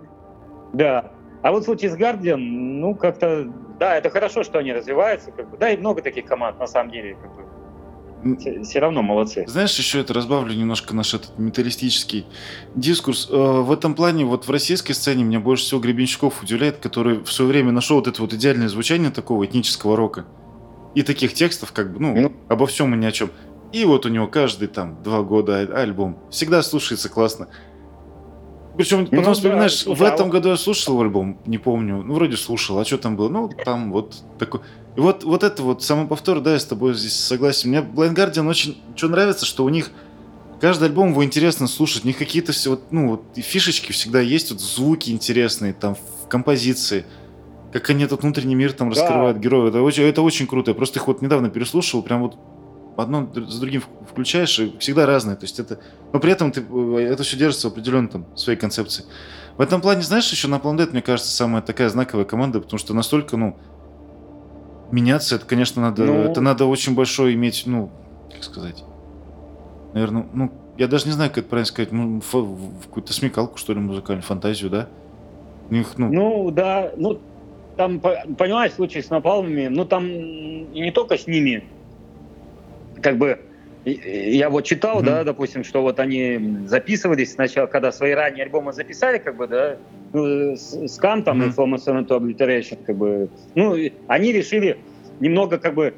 [0.74, 1.12] Да.
[1.44, 5.50] А вот в случае с Гардиан, ну как-то, да, это хорошо, что они развиваются, как
[5.50, 9.46] бы, да, и много таких команд на самом деле, как бы, все равно молодцы.
[9.48, 12.26] Знаешь, еще это разбавлю немножко наш этот металлистический
[12.76, 13.28] дискурс.
[13.32, 17.32] Э, в этом плане, вот в российской сцене меня больше всего Гребенщиков удивляет, который в
[17.32, 20.26] свое время нашел вот это вот идеальное звучание такого этнического рока.
[20.94, 23.32] И таких текстов, как бы, ну, ну, обо всем и ни о чем.
[23.72, 26.20] И вот у него каждый там два года альбом.
[26.30, 27.48] Всегда слушается классно.
[28.78, 32.38] Причем потом ну, вспоминаешь, да, в этом году я слушал альбом, не помню, ну вроде
[32.38, 33.28] слушал, а что там было?
[33.28, 34.62] Ну там вот такой.
[34.96, 37.70] И вот, вот это вот самоповтор, да, я с тобой здесь согласен.
[37.70, 39.92] Мне Blind Guardian очень что нравится, что у них
[40.62, 42.06] каждый альбом его интересно слушать.
[42.06, 46.28] У них какие-то все вот, ну вот фишечки всегда есть, вот звуки интересные, там в
[46.28, 47.06] композиции.
[47.74, 49.00] Как они этот внутренний мир там да.
[49.00, 49.70] раскрывают героев.
[49.70, 50.72] Это очень, это очень круто.
[50.72, 52.38] Я просто их вот недавно переслушал, прям вот
[52.98, 55.36] одно с другим включаешь, и всегда разное.
[55.36, 55.80] То есть это...
[56.14, 59.06] Но при этом ты, э, это все держится в определенной там, своей концепции.
[59.58, 62.94] В этом плане, знаешь, еще на Planet, мне кажется, самая такая знаковая команда, потому что
[62.94, 63.58] настолько, ну,
[64.92, 66.14] меняться, это, конечно, надо, ну...
[66.22, 67.92] это надо очень большой иметь, ну,
[68.32, 68.84] как сказать,
[69.94, 73.74] наверное, ну, я даже не знаю, как это правильно сказать, ну, в, какую-то смекалку, что
[73.74, 74.88] ли, музыкальную, фантазию, да?
[75.70, 76.12] У них, ну...
[76.12, 77.20] ну, да, ну,
[77.78, 81.66] там, понимаешь, случай с напалмами, ну, там и не только с ними,
[83.02, 83.40] как бы
[83.84, 85.06] я вот читал, mm-hmm.
[85.06, 89.78] да, допустим, что вот они записывались сначала, когда свои ранние альбомы записали, как бы, да,
[90.14, 92.06] ну, с, с Кантом mm-hmm.
[92.06, 93.76] to Obliteration, как бы, ну,
[94.08, 94.78] они решили
[95.20, 95.96] немного, как бы,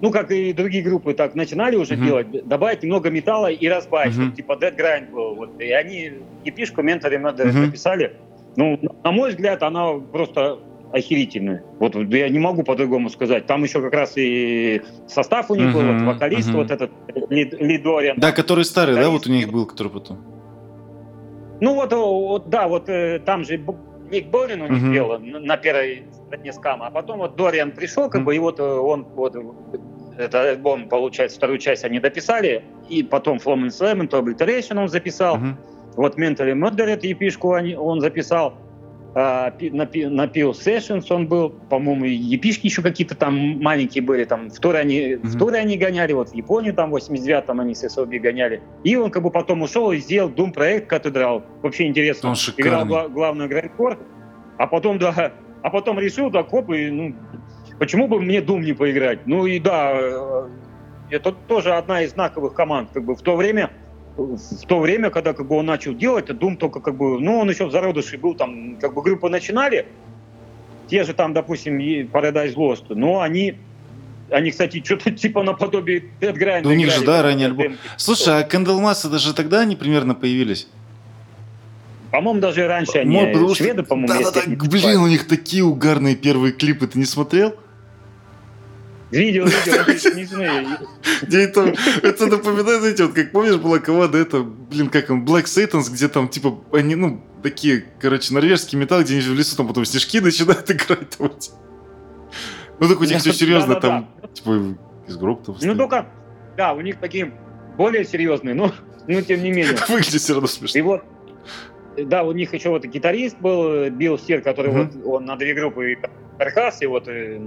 [0.00, 2.04] ну, как и другие группы так начинали уже mm-hmm.
[2.04, 4.32] делать, добавить немного металла и разбавить, mm-hmm.
[4.32, 7.66] типа, Dead Grind был, вот, и они епишку Mentor mm-hmm.
[7.66, 8.16] написали,
[8.56, 10.58] ну, на мой взгляд, она просто
[10.92, 11.62] охерительные.
[11.78, 13.46] Вот я не могу по-другому сказать.
[13.46, 16.56] Там еще как раз и состав у них uh-huh, был, вот вокалист uh-huh.
[16.56, 16.90] вот этот
[17.30, 18.18] Лид, Лидориан.
[18.18, 20.18] Да, который старый, да, вот у них был, который потом.
[21.60, 23.62] Ну вот, вот да, вот э, там же
[24.10, 24.92] Ник Борин у них uh-huh.
[24.92, 28.24] пел на первой стороне скама, а потом вот Дориан пришел, как uh-huh.
[28.24, 29.36] бы, и вот э, он вот
[30.16, 35.54] этот альбом, получается, вторую часть они дописали, и потом Flamenco Slam, Obliteration он записал, uh-huh.
[35.96, 38.54] вот Mentally Murdered епишку он записал,
[39.14, 44.58] на, на Peel Sessions он был, по-моему, епишки еще какие-то там маленькие были, там в
[44.60, 45.26] туре они, mm-hmm.
[45.26, 48.62] в туре они гоняли, вот в Японию там в 89-м они с SOB гоняли.
[48.84, 51.44] И он как бы потом ушел и сделал Doom проект Катедрал.
[51.62, 52.30] Вообще интересно.
[52.30, 53.98] Он Играл гла- главную грандкор,
[54.58, 57.14] а потом, да, а потом решил, да, коп, и, ну,
[57.78, 59.26] почему бы мне Doom не поиграть?
[59.26, 60.48] Ну и да, э,
[61.10, 63.70] это тоже одна из знаковых команд, как бы в то время
[64.16, 67.50] в то время, когда как бы он начал делать, Doom только как бы, ну, он
[67.50, 69.86] еще в зародыше был, там, как бы группы начинали,
[70.88, 73.56] те же там, допустим, Paradise Lost, но они
[74.30, 76.62] они, кстати, что-то типа наподобие Grind.
[76.62, 77.76] Да у них же, да, ранее альбом.
[77.96, 80.68] Слушай, а Candlemas это же тогда они примерно появились?
[82.10, 84.08] По-моему, даже раньше они Мод, шведы, по-моему.
[84.08, 87.54] Да-да-да, блин, у них такие угарные первые клипы, ты не смотрел?
[89.10, 90.66] Видел, видел, не знаю.
[91.22, 95.44] Где это, это напоминает, знаете, вот как помнишь, была команда, это, блин, как он, Black
[95.44, 99.66] Satans, где там, типа, они, ну, такие, короче, норвежский металл, где они в лесу там
[99.66, 101.10] потом снежки начинают играть.
[101.18, 101.32] Там,
[102.78, 104.76] ну, так у них все серьезно, там, типа,
[105.08, 105.56] из гроб там.
[105.60, 106.06] Ну, только,
[106.56, 107.32] да, у них такие
[107.76, 108.72] более серьезные, но,
[109.08, 109.76] ну, тем не менее.
[109.88, 110.78] Выглядит все равно смешно.
[110.78, 111.02] И вот,
[111.96, 115.98] да, у них еще вот гитарист был, Билл Стир, который вот, он на две группы
[116.38, 117.40] Каркас, и вот э,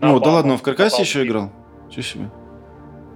[0.00, 1.50] ну, да ладно, он в каркасе еще играл?
[1.90, 2.30] Че себе?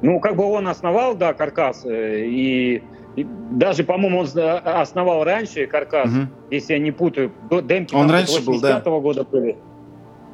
[0.02, 2.82] Ну, как бы он основал, да, каркас, э, и,
[3.16, 4.28] и даже, по-моему, он
[4.64, 6.28] основал раньше каркас, угу.
[6.50, 8.80] если я не путаю, демки он раньше был, да.
[8.80, 9.56] года были.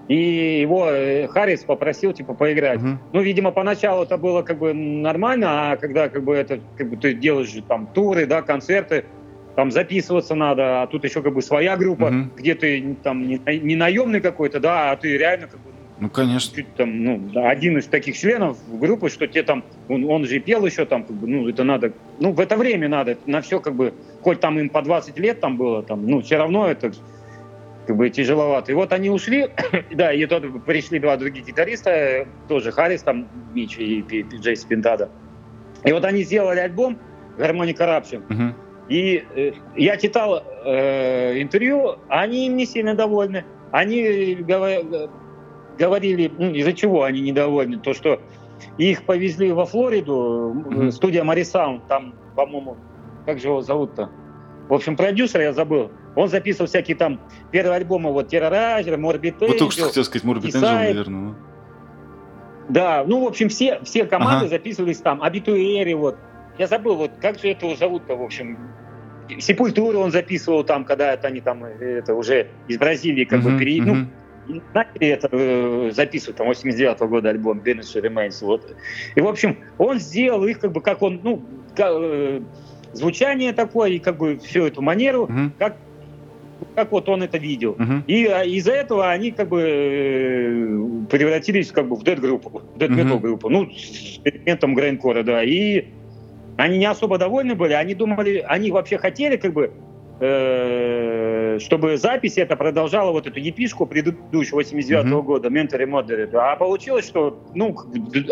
[0.08, 2.80] И его э, Харрис попросил, типа, поиграть.
[2.80, 3.00] Мгм.
[3.12, 6.96] Ну, видимо, поначалу это было как бы нормально, а когда как бы это, как бы
[6.96, 9.04] ты делаешь там туры, да, концерты,
[9.56, 12.32] там записываться надо, а тут еще как бы своя группа, Мгм.
[12.36, 16.54] где ты там не, не наемный какой-то, да, а ты реально как бы Ну, конечно.
[16.54, 20.66] чуть там, ну, один из таких членов группы, что тебе там, он, он же пел
[20.66, 23.74] еще там, как бы, ну, это надо, ну, в это время надо, на все как
[23.74, 26.92] бы, хоть там им по 20 лет там было, там, ну, все равно это
[27.86, 28.72] как бы тяжеловато.
[28.72, 29.48] И вот они ушли,
[29.90, 34.04] да, и тут пришли два других гитариста, э, тоже Харрис, там, Мич и
[34.34, 35.08] Джейс Пинтада.
[35.84, 36.98] И вот они сделали альбом
[37.38, 38.22] Harmony Corruption.
[38.28, 38.54] Мгм.
[38.88, 43.44] И э, я читал э, интервью, они им не сильно довольны.
[43.72, 45.10] Они гова-
[45.78, 48.20] говорили, ну, из-за чего они недовольны, то, что
[48.78, 52.76] их повезли во Флориду, э, студия Марисаун, там, по-моему,
[53.24, 54.10] как же его зовут-то?
[54.68, 55.90] В общем, продюсер я забыл.
[56.16, 60.62] Он записывал всякие там первые альбомы, вот Террорайзер, Морбит Вот только что хотел сказать Исаев.
[60.62, 61.20] наверное.
[61.20, 61.34] ну.
[62.68, 64.48] Да, ну, в общем, все, все команды Ага.
[64.48, 65.22] записывались там.
[65.22, 66.16] Абитуэри, вот.
[66.58, 68.58] Я забыл, вот как же этого зовут-то, в общем.
[69.38, 73.50] Сепультуру он записывал там, когда это они там э, это уже из Бразилии как бы
[73.50, 73.82] Мгм, пере...
[73.82, 74.06] ну.
[74.74, 78.74] Начали это э, записывать, там, 89 года альбом Benedict Remains, вот.
[79.14, 81.42] И, в общем, он сделал их как бы, как он, ну,
[81.74, 82.40] ка- э,
[82.92, 85.54] звучание такое, и как бы всю эту манеру, Мгм.
[85.58, 85.76] как,
[86.74, 87.74] как вот он это видел.
[87.78, 88.04] Мгм.
[88.06, 93.16] И а, из-за этого они как бы э, превратились как бы в дед-группу, в дед-метал
[93.16, 93.22] Мгм.
[93.22, 95.42] группу, ну, с элементом грейнкора, да.
[95.42, 95.84] И
[96.56, 99.72] они не особо довольны были, они думали, они вообще хотели как бы,
[100.18, 105.22] чтобы запись это продолжала вот эту епишку предыдущего 89 Мгм.
[105.22, 106.34] года, Mentor и Moderate.
[106.34, 107.76] А получилось, что, ну,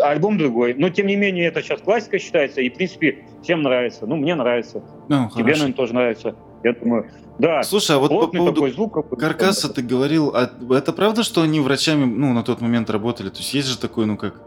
[0.01, 0.73] альбом другой.
[0.73, 4.07] Но, тем не менее, это сейчас классика считается, и, в принципе, всем нравится.
[4.07, 4.83] Ну, мне нравится.
[5.09, 5.43] Ну, Тебе, хорошо.
[5.43, 6.35] наверное, тоже нравится.
[6.63, 7.61] Я думаю, да.
[7.63, 9.19] Слушай, а вот по поводу такой звук.
[9.19, 13.29] каркаса ты говорил, а это правда, что они врачами, ну, на тот момент работали?
[13.29, 14.41] То есть есть же такой, ну, как...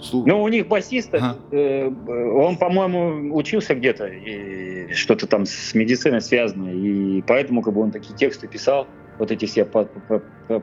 [0.00, 1.36] слу- Ну, у них басист, Ага.
[1.52, 7.80] э, он, по-моему, учился где-то, и что-то там с медициной связано, и поэтому как бы
[7.82, 8.86] он такие тексты писал,
[9.18, 10.62] вот эти все па- па-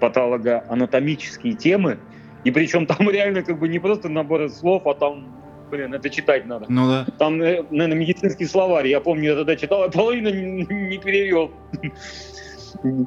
[0.00, 1.98] патологоанатомические темы,
[2.44, 5.26] и причем там реально как бы не просто набор слов, а там,
[5.70, 6.66] блин, это читать надо.
[6.68, 7.06] Ну да.
[7.18, 11.50] Там, э, наверное, медицинский словарь, я помню, я тогда читал, а половину не, не перевел.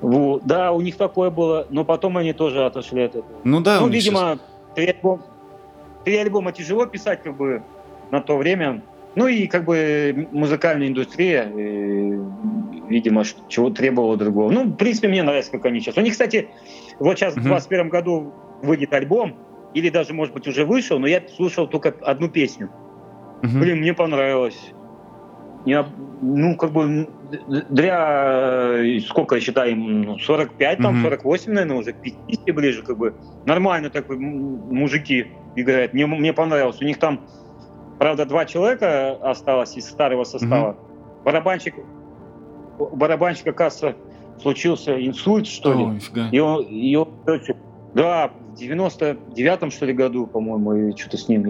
[0.00, 0.44] Вот.
[0.46, 3.40] Да, у них такое было, но потом они тоже отошли от этого.
[3.42, 4.38] Ну да, Ну, видимо,
[4.78, 5.22] три, альбом-
[6.04, 7.62] три альбома тяжело писать как бы
[8.12, 8.82] на то время.
[9.16, 12.18] Ну и как бы музыкальная индустрия, э,
[12.88, 14.52] видимо, чего требовала другого.
[14.52, 15.96] Ну, в принципе, мне нравится, как они сейчас.
[15.96, 16.48] У них, кстати,
[17.00, 17.48] вот сейчас в Мгм.
[17.48, 19.34] 2021 году выйдет альбом,
[19.74, 22.70] или даже, может быть, уже вышел, но я слушал только одну песню.
[23.42, 23.60] Мгм.
[23.60, 24.72] Блин, мне понравилось.
[25.64, 25.86] Я,
[26.22, 27.08] ну, как бы,
[27.68, 31.02] для, сколько я считаю, им, ну, 45, там, Мгм.
[31.02, 33.14] 48, наверное, уже к 50 ближе, как бы.
[33.44, 35.92] Нормально так мужики играют.
[35.92, 36.80] Мне, мне понравилось.
[36.80, 37.20] У них там,
[37.98, 40.76] правда, два человека осталось из старого состава.
[41.24, 41.74] Барабанщик,
[42.78, 43.94] у барабанщика, кажется,
[44.40, 45.84] случился инсульт, что ли.
[45.84, 46.28] Нифига.
[46.30, 47.08] И он, и он,
[47.94, 51.44] да, 99-м, что ли, году, по-моему, и что-то с ним.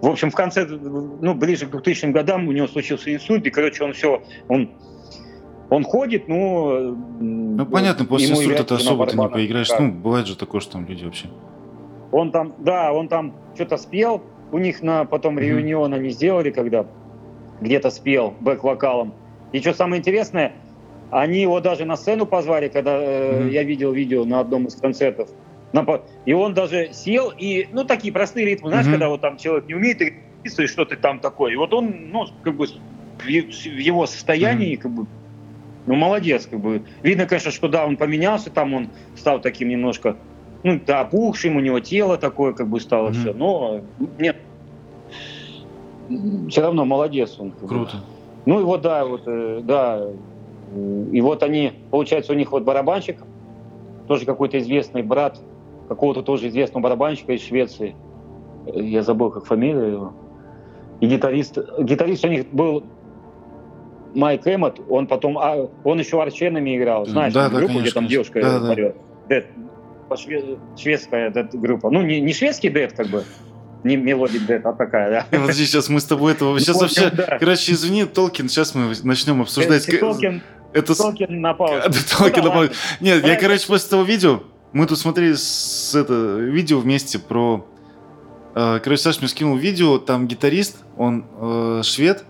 [0.00, 3.84] В общем, в конце, ну, ближе к 2000 годам у него случился инсульт, и, короче,
[3.84, 4.70] он все, он,
[5.70, 6.96] он ходит, но...
[7.20, 9.70] Ну понятно, после инсульта ты особо ты не поиграешь.
[9.78, 11.28] Ну, бывает же такое, что там люди вообще.
[12.12, 15.42] Он там, да, он там что-то спел, у них на потом Мгм.
[15.42, 16.86] реюнион они сделали, когда
[17.60, 19.14] где-то спел бэк-вокалом.
[19.52, 20.52] И что самое интересное,
[21.10, 23.48] они его даже на сцену позвали, когда э, Мгм.
[23.48, 25.28] я видел видео на одном из концертов.
[26.24, 28.92] И он даже сел, и, ну, такие простые ритмы, знаешь, Мгм.
[28.92, 30.12] когда вот там человек не умеет и
[30.66, 31.52] что ты там такой.
[31.52, 32.66] И вот он, ну, как бы
[33.18, 35.06] в его состоянии, как бы,
[35.86, 36.84] ну, молодец, как бы.
[37.02, 40.18] Видно, конечно, что да, он поменялся, там он стал таким немножко,
[40.62, 43.14] ну, да, опухшим, у него тело такое, как бы, стало Мгм.
[43.14, 43.32] все.
[43.32, 43.80] Но,
[44.18, 44.36] нет,
[46.48, 47.52] все равно молодец он.
[47.52, 48.04] Круто.
[48.44, 50.00] Ну и вот, да, вот, э, да.
[50.00, 53.20] э, И вот они, получается, у них вот барабанщик,
[54.06, 55.42] тоже какой-то известный брат
[55.86, 57.94] какого-то тоже известного барабанщика из Швеции.
[58.74, 60.14] Я забыл, как фамилия его.
[61.00, 61.58] И гитарист.
[61.78, 62.84] Гитарист у них был
[64.14, 67.90] Майк Эммот, он потом, а, он еще арченами играл, знаешь, Да, да, группу, конечно, где
[67.90, 68.10] там конечно.
[68.10, 68.74] девушка Да, да.
[68.74, 68.96] поет.
[69.28, 69.46] Дэд.
[70.08, 71.90] По-шве- Шведская дэд группа.
[71.90, 73.24] Ну, не, не шведский дэд, как бы,
[73.84, 75.38] не мелодик дэд, а такая, да.
[75.38, 76.58] Подожди, сейчас мы с тобой этого...
[76.60, 77.16] Сейчас Ну, общем, вообще...
[77.16, 77.38] да.
[77.38, 79.84] Короче, извини, Толкин, сейчас мы начнем обсуждать...
[80.00, 80.96] Толкин, Это...
[80.96, 81.82] Толкин на паузу.
[81.88, 82.74] Да, Толкин Ну, да, напал- ладно.
[83.00, 84.40] Нет, я, короче, после того видео,
[84.72, 87.66] мы тут смотрели с это видео вместе про...
[88.54, 92.24] э, Короче, Саша мне скинул видео, там гитарист, он э, швед,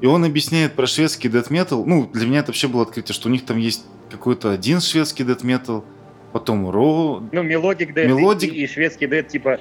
[0.00, 1.84] и он объясняет про шведский дэт метал.
[1.84, 5.24] Ну, для меня это вообще было открытие, что у них там есть какой-то один шведский
[5.24, 5.84] дэт метал,
[6.32, 7.22] потом ро.
[7.32, 9.60] Ну, мелодик дэт Мелодик- и, и шведский дэт, типа,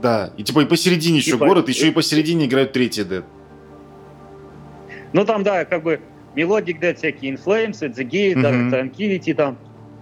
[0.00, 3.24] Да, и типа и посередине еще Типа- город, еще и посередине играют третий дэт.
[5.12, 6.00] ну там, да, как бы
[6.36, 8.34] мелодик дэт всякие In Flames, The Gate.
[8.36, 9.56] Dark Tranquility там,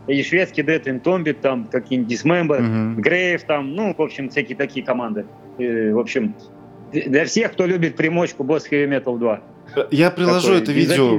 [0.07, 3.01] и шведский In Tombit, там, какие-нибудь Dismember, Мгм.
[3.01, 5.27] Грейв там, ну, в общем, всякие такие команды.
[5.59, 6.35] Э, В общем,
[6.93, 9.41] для всех, кто любит примочку Boss Heavy Metal 2.
[9.91, 11.19] Я приложу Такой это видео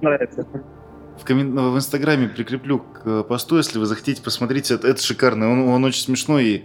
[0.00, 0.46] нравится.
[1.20, 4.70] в, коммен- в инстаграме, прикреплю к э, посту, если вы захотите посмотреть.
[4.70, 5.50] Это, это шикарно.
[5.50, 6.64] Он, он очень смешной и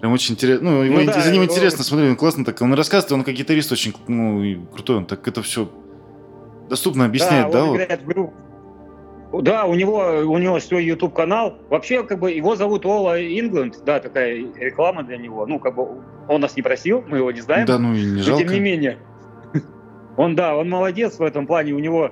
[0.00, 0.70] прям очень интересно.
[0.72, 2.60] Ну, его Ну ин- да, за ним его- интересно смотреть, он классно так.
[2.60, 4.96] Он рассказывает, он как гитарист очень ну, и крутой.
[4.96, 5.70] Он так это все
[6.68, 7.62] доступно объясняет, да?
[7.62, 7.76] он вот?
[7.76, 8.34] играет в группе.
[9.32, 11.58] Да, у него, у него свой YouTube канал.
[11.68, 15.44] Вообще, как бы, его зовут Ола England, да, такая реклама для него.
[15.46, 15.86] Ну, как бы,
[16.28, 17.66] он нас не просил, мы его не знаем.
[17.66, 18.44] Да, ну и не но жалко.
[18.44, 18.98] тем не менее.
[20.16, 21.74] Он, да, он молодец в этом плане.
[21.74, 22.10] У него,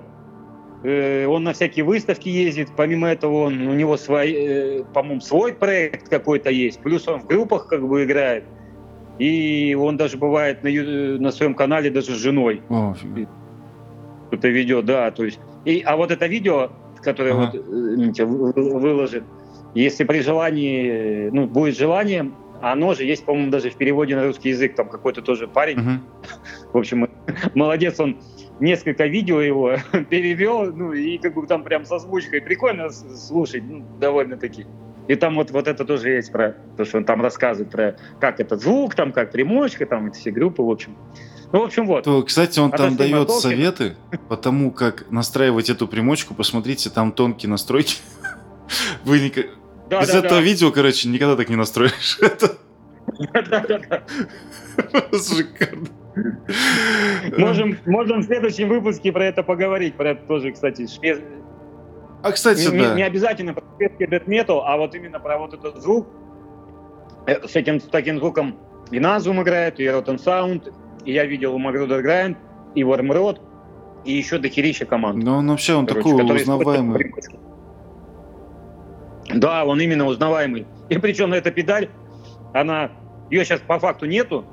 [0.85, 2.69] э, он на всякие выставки ездит.
[2.77, 6.81] Помимо этого, он, у него свой, э, по-моему, свой проект какой-то есть.
[6.83, 8.45] Плюс он в группах как бы играет.
[9.19, 12.95] И он даже бывает на, ю- на своем канале даже с женой О,
[14.29, 15.41] кто-то ведет, да, то есть.
[15.65, 16.71] И, а вот это видео,
[17.07, 17.53] которое Ага.
[17.55, 19.25] вот э, выложит,
[19.75, 24.49] если при желании, ну, будет желание, оно же есть, по-моему, даже в переводе на русский
[24.49, 26.09] язык, там какой-то тоже парень, Мгм.
[26.73, 27.09] в общем,
[27.55, 28.19] молодец, он
[28.59, 29.77] несколько видео его
[30.11, 34.67] перевел, ну, и как бы там прям со озвучкой прикольно слушать, ну, довольно-таки.
[35.07, 38.41] И там вот, вот это тоже есть про то, что он там рассказывает про как
[38.41, 40.97] этот звук, там как примочка, там эти все группы, в общем.
[41.53, 42.05] Ну, в общем, вот.
[42.05, 43.43] То, кстати, он там Отошли дает мотолки.
[43.43, 43.97] советы
[44.29, 46.35] по тому, как настраивать эту примочку.
[46.35, 47.97] Посмотрите, там тонкие настройки.
[49.05, 49.47] Вы никак-
[49.89, 50.41] Да, Без да, этого да.
[50.41, 52.19] видео, короче, никогда так не настроишь.
[52.21, 52.57] Это
[53.33, 54.03] Да-да-да.
[55.13, 55.87] шикарно.
[57.39, 59.95] Можем, можем в следующем выпуске про это поговорить.
[59.97, 61.23] Про это тоже, кстати, швед...
[62.23, 63.07] А, кстати, не, не- не да.
[63.07, 66.09] обязательно про шведский дэт метал, а вот именно про вот этот звук.
[67.27, 68.57] Э, С этим с таким звуком
[68.91, 70.73] и Назум играет, и Rotten Sound,
[71.07, 72.37] и я видел у Magruder Grind,
[72.75, 73.39] и Wormrod,
[74.05, 75.23] и еще дохерища команд.
[75.23, 77.13] Но он вообще, он короче, такой узнаваемый.
[79.35, 80.67] Да, он именно узнаваемый.
[80.89, 81.89] И причем эта педаль,
[82.53, 82.91] она,
[83.31, 84.45] ее сейчас по факту нету,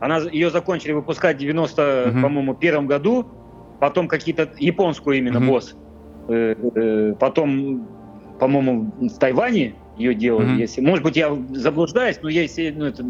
[0.00, 2.22] она, ее закончили выпускать в 90, Мгм.
[2.22, 3.26] по-моему, первом году,
[3.80, 5.48] потом какие-то, японскую именно, Мгм.
[5.48, 5.74] босс,
[6.30, 7.88] Э, э, потом,
[8.38, 10.58] по-моему, в Тайване ее делали, Мгм.
[10.58, 13.02] если, может быть, я заблуждаюсь, но если, ну, это,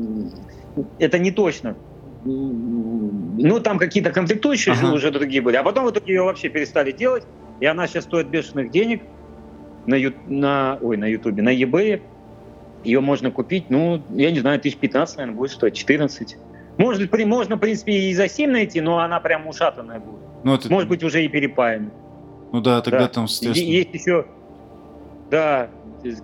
[0.99, 1.77] это не точно.
[2.25, 4.93] Ну, там какие-то комплектующие Ага.
[4.93, 7.25] уже другие были, а потом в итоге ее вообще перестали делать,
[7.61, 9.03] и она сейчас стоит бешеных денег
[9.87, 12.03] на, ю- на, ой, на Ютубе, на eBay.
[12.85, 16.37] Ее можно купить, ну, я не знаю, тысяч 15, наверное, будет стоить, 14.
[16.77, 20.21] Может, при, можно, в принципе, и за 7 найти, но она прям ушатанная будет.
[20.45, 21.91] Ну, это- Может быть, уже и перепаянная.
[22.53, 23.09] Ну да, тогда да.
[23.09, 23.69] там, естественно.
[23.69, 24.27] Есть еще,
[25.31, 25.69] да,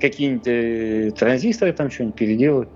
[0.01, 2.69] какие-нибудь э, транзисторы там что-нибудь переделают.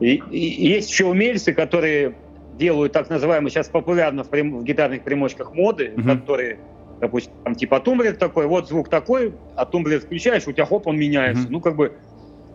[0.00, 2.14] И, и есть еще умельцы, которые
[2.56, 6.18] делают так называемые, сейчас популярно в, прям- в гитарных примочках моды, Мгм.
[6.18, 6.60] которые,
[7.00, 10.98] допустим, там типа тумблер такой, вот звук такой, а тумблер включаешь, у тебя хоп, он
[10.98, 11.44] меняется.
[11.44, 11.52] Мгм.
[11.52, 11.98] Ну, как бы,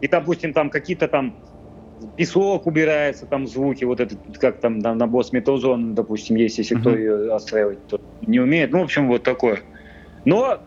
[0.01, 1.37] и, допустим, там какие-то там
[2.15, 6.75] песок убирается, там звуки, вот этот, как там на, на босс Zone, допустим, есть, если
[6.75, 6.99] кто Мгм.
[6.99, 8.71] ее отстраивать, то не умеет.
[8.71, 9.59] Ну, в общем, вот такое.
[10.25, 10.63] Но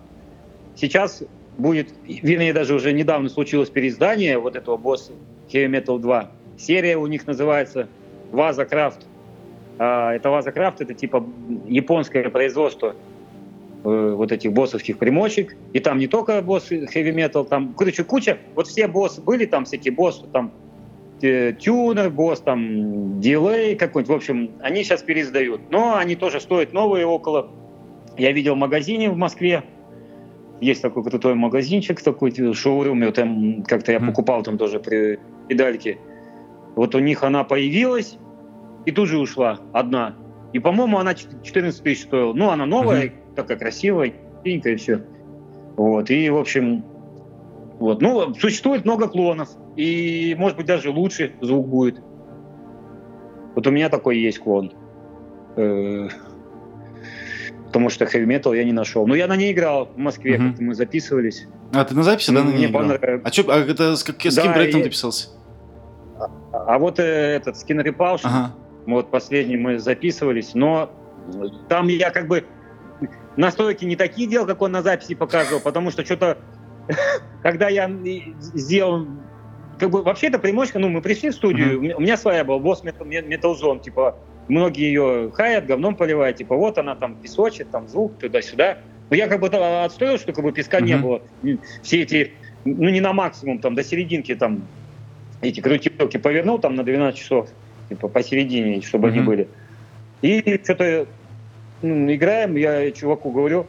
[0.77, 1.23] сейчас
[1.57, 5.13] будет, вернее, даже уже недавно случилось переиздание вот этого босса
[5.53, 6.33] Heavy Metal 2.
[6.57, 7.89] Серия у них называется
[8.31, 9.07] Ваза Крафт.
[9.79, 11.25] А, это Ваза Крафт, это типа
[11.67, 12.95] японское производство
[13.85, 15.57] э, вот этих боссовских примочек.
[15.73, 18.39] И там не только боссы Heavy Metal, там, короче, куча.
[18.55, 20.53] Вот все боссы были, там всякие боссы, там
[21.23, 24.15] э, тюнер, босс, там, дилей какой-нибудь.
[24.15, 25.61] В общем, они сейчас переиздают.
[25.71, 27.51] Но они тоже стоят новые около
[28.17, 29.65] я видел в магазине в Москве.
[30.61, 33.03] Есть такой крутой магазинчик, такой шоурум.
[33.03, 35.99] И вот там как-то я покупал там тоже при педальке.
[36.77, 38.19] Вот у них она появилась
[38.87, 40.15] и тут же ушла одна.
[40.53, 42.33] И, по-моему, она 14 тысяч стоила.
[42.33, 44.13] Ну, она новая, такая красивая,
[44.45, 45.05] и все.
[45.77, 46.85] Вот, и, в общем,
[47.81, 48.01] вот.
[48.01, 49.49] Ну, существует много клонов.
[49.77, 52.01] И, может быть, даже лучше звук будет.
[53.57, 54.73] Вот у меня такой есть клон.
[55.57, 56.09] Э,
[57.67, 59.05] Потому что heavy metal я не нашел.
[59.07, 61.49] Но я на ней играл в Москве, как мы записывались.
[61.73, 62.83] А, ты на записи, да, на Мне ней играл?
[62.89, 63.23] понравилось.
[63.25, 65.29] А, чё, а это с, как- с Да, каким проектом я- ты писался?
[66.53, 68.53] А вот э, этот Skin Repulsion, Ага.
[68.87, 70.91] Вот последний мы записывались, но
[71.69, 72.45] там я как бы
[73.37, 76.39] настройки не такие делал, как он на записи показывал, потому что что-то,
[77.43, 77.91] когда я
[78.39, 79.07] сделал,
[79.79, 81.93] как бы вообще это примочка, ну мы пришли в студию, Мгм.
[81.97, 84.17] у меня- своя была, босс Zone, типа
[84.49, 88.79] многие ее хаят, говном поливают, типа вот она там песочит, там звук туда-сюда.
[89.11, 90.83] Ну, я как бы отстроил, что как бы песка uh-huh.
[90.83, 91.23] не было.
[91.83, 92.33] Все эти,
[92.65, 94.67] ну, не на максимум, там, до серединки, там,
[95.43, 97.51] эти крутилки повернул, там, на 12 часов,
[97.89, 99.13] типа, посередине, чтобы uh-huh.
[99.13, 99.49] они были.
[100.23, 101.07] И что-то
[101.83, 103.67] ну, играем, я чуваку говорю,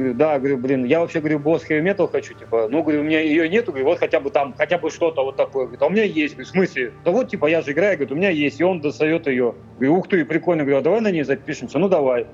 [0.00, 3.02] Говорю, да, говорю, блин, я вообще, говорю, босс heavy metal хочу, типа, ну, говорю, у
[3.02, 5.64] меня ее нету, говорю, вот хотя бы там, хотя бы что-то вот такое.
[5.64, 6.92] Говорит, а у меня есть, говорю, в смысле?
[7.04, 9.54] Да вот, типа, я же играю, говорит, у меня есть, и он достает ее.
[9.78, 12.26] Говорю, ух ты, прикольно, говорю, а давай на ней запишемся, ну, давай.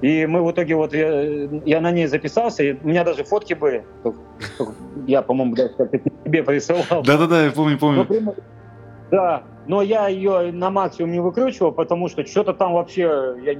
[0.00, 3.54] И мы в итоге, вот, я, я на ней записался, и у меня даже фотки
[3.54, 3.84] были.
[5.06, 5.72] Я, по-моему, даже
[6.24, 7.04] тебе присылал.
[7.04, 8.34] Да-да-да, я помню, помню.
[9.10, 13.54] Да, но я ее на максимум не выкручивал, потому что что-то там вообще, я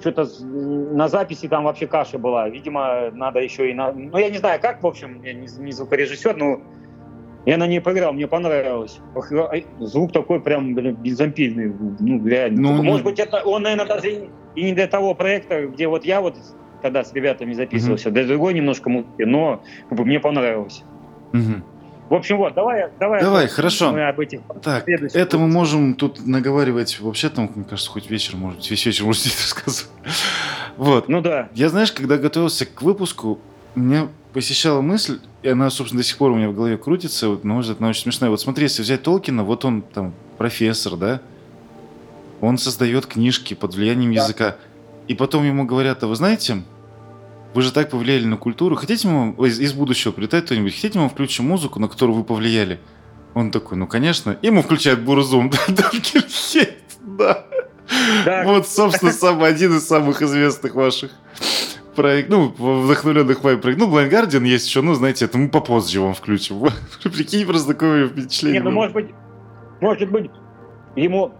[0.00, 2.48] что-то на записи там вообще каша была.
[2.48, 3.92] Видимо, надо еще и на...
[3.92, 6.60] Ну, я не знаю, как, в общем, я не, не звукорежиссер, но
[7.46, 9.00] я на ней поиграл, мне понравилось.
[9.80, 12.60] Звук такой прям, блин, безампильный, ну, реально.
[12.60, 13.10] Ну, Может ну...
[13.10, 16.36] быть, это он, наверное, даже и не для того проекта, где вот я вот
[16.82, 18.12] тогда с ребятами записывался, mm-hmm.
[18.12, 20.84] для другой немножко музыки, но как бы, мне понравилось.
[21.32, 21.62] Mm-hmm.
[22.08, 23.20] В общем, вот, давай, давай.
[23.20, 23.92] Давай, хорошо.
[23.92, 28.36] Мы об этих так, это мы можем тут наговаривать вообще там, мне кажется, хоть вечер,
[28.36, 29.90] может весь вечер может здесь рассказывать.
[30.76, 31.08] Вот.
[31.08, 31.48] Ну да.
[31.54, 33.40] Я, знаешь, когда готовился к выпуску,
[33.74, 37.44] меня посещала мысль, и она, собственно, до сих пор у меня в голове крутится, вот,
[37.44, 38.30] на мой взгляд, она очень смешная.
[38.30, 41.20] Вот смотри, если взять Толкина, вот он там профессор, да,
[42.40, 44.22] он создает книжки под влиянием да.
[44.22, 44.56] языка,
[45.08, 46.62] и потом ему говорят, а вы знаете,
[47.54, 48.76] вы же так повлияли на культуру.
[48.76, 50.74] Хотите мы из, из будущего прилетать кто-нибудь?
[50.74, 52.78] Хотите мы включим музыку, на которую вы повлияли?
[53.34, 54.36] Он такой, ну, конечно.
[54.42, 55.50] И ему включает Бурзум.
[57.18, 57.46] Да.
[58.24, 58.44] Да.
[58.44, 61.10] Вот, собственно, сам один из самых известных ваших
[61.96, 63.88] проект, ну, вдохновленных вами проектов.
[63.88, 66.60] Ну, Blind Guardian есть еще, ну, знаете, это мы попозже вам включим.
[67.02, 68.60] Прикинь, просто такое впечатление.
[68.60, 69.08] Не, ну, может быть,
[69.80, 70.30] может быть,
[70.94, 71.32] ему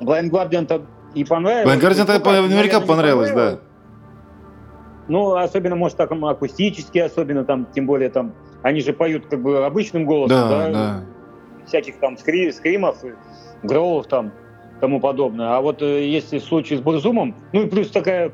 [0.00, 1.74] Blind Guardian-то и понравилось.
[1.74, 3.60] Blind Guardian-то наверняка понравилось, да.
[5.08, 9.64] Ну, особенно, может, так акустически, особенно там, тем более там, они же поют как бы
[9.64, 11.04] обычным голосом, да, да, да.
[11.66, 12.98] всяких там скри скримов,
[13.62, 14.32] гроулов там,
[14.80, 15.56] тому подобное.
[15.56, 18.32] А вот э, если случай с Бурзумом, ну и плюс такая,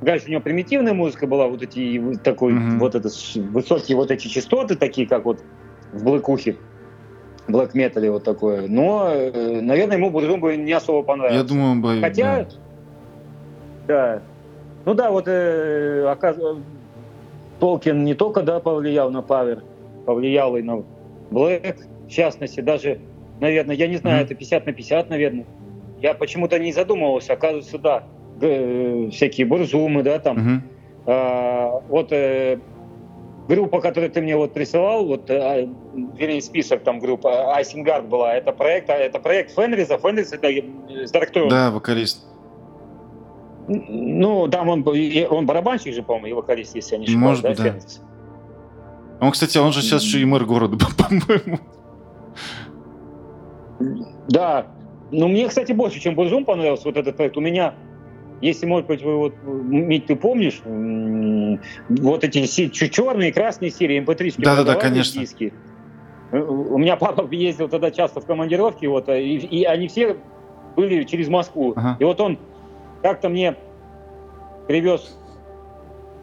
[0.00, 2.78] дальше у него примитивная музыка была, вот эти, такой, mm-hmm.
[2.78, 3.08] вот это,
[3.50, 5.42] высокие вот эти частоты, такие, как вот
[5.92, 6.56] в блэкухе,
[7.48, 8.68] блэк метале вот такое.
[8.68, 11.38] Но, э, наверное, ему Бурзум бы не особо понравился.
[11.38, 12.00] Я думаю, он бы...
[12.00, 12.46] Хотя,
[13.88, 14.22] да, да
[14.86, 16.38] ну да, вот э, оказ...
[17.58, 19.62] Толкин не только да, повлиял на Павер,
[20.04, 20.84] повлиял и на
[21.30, 21.76] Блэк,
[22.06, 23.00] в частности, даже,
[23.40, 24.26] наверное, я не знаю, mm-hmm.
[24.26, 25.46] это 50 на 50, наверное.
[26.00, 28.04] Я почему-то не задумывался, оказывается, да,
[28.40, 30.38] э, всякие бурзумы, да, там.
[30.38, 30.60] Mm-hmm.
[31.06, 32.58] А, вот э,
[33.48, 35.68] группа, которую ты мне вот присылал, вот, э,
[36.16, 41.12] вернее, список там группа Айсингард была, это проект, это проект Фенриза, Фенриз это э, с
[41.50, 42.24] Да, вокалист.
[44.18, 44.84] Ну, там он,
[45.30, 47.76] он барабанщик же, по-моему, и вокалист, если я не ошибаюсь, Может, да, да.
[49.20, 51.58] Он, кстати, он же сейчас еще и мэр города, по-моему.
[54.28, 54.66] Да.
[55.10, 57.36] Ну, мне, кстати, больше, чем Буржум понравился вот этот проект.
[57.36, 57.74] У меня,
[58.40, 64.34] если, может быть, вы вот, Мить, ты помнишь, вот эти черные и красные серии, mp3
[64.38, 65.20] Да-да-да, конечно.
[65.20, 65.52] Диски.
[66.32, 70.16] У меня папа ездил тогда часто в командировки, вот, и, и они все
[70.74, 71.74] были через Москву.
[71.76, 71.96] Ага.
[72.00, 72.38] И вот он
[73.02, 73.56] как-то мне
[74.66, 75.16] привез...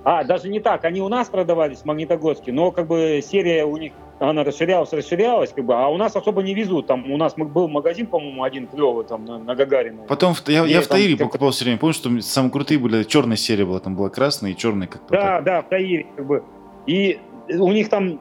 [0.04, 3.78] А, даже не так, они у нас продавались в Магнитогорске, но как бы серия у
[3.78, 6.88] них, она расширялась, расширялась, как бы, а у нас особо не везут.
[6.88, 10.04] Там у нас был магазин, по-моему, один клевый там на, на Гагарина.
[10.04, 13.64] Потом я, я в Таире покупал все время, помню, что самые крутые были, черная серия
[13.64, 15.08] была, там была красная и черная как-то.
[15.10, 15.44] Да, так.
[15.46, 16.44] да, в Таире, как бы.
[16.86, 17.20] И
[17.50, 18.20] у них там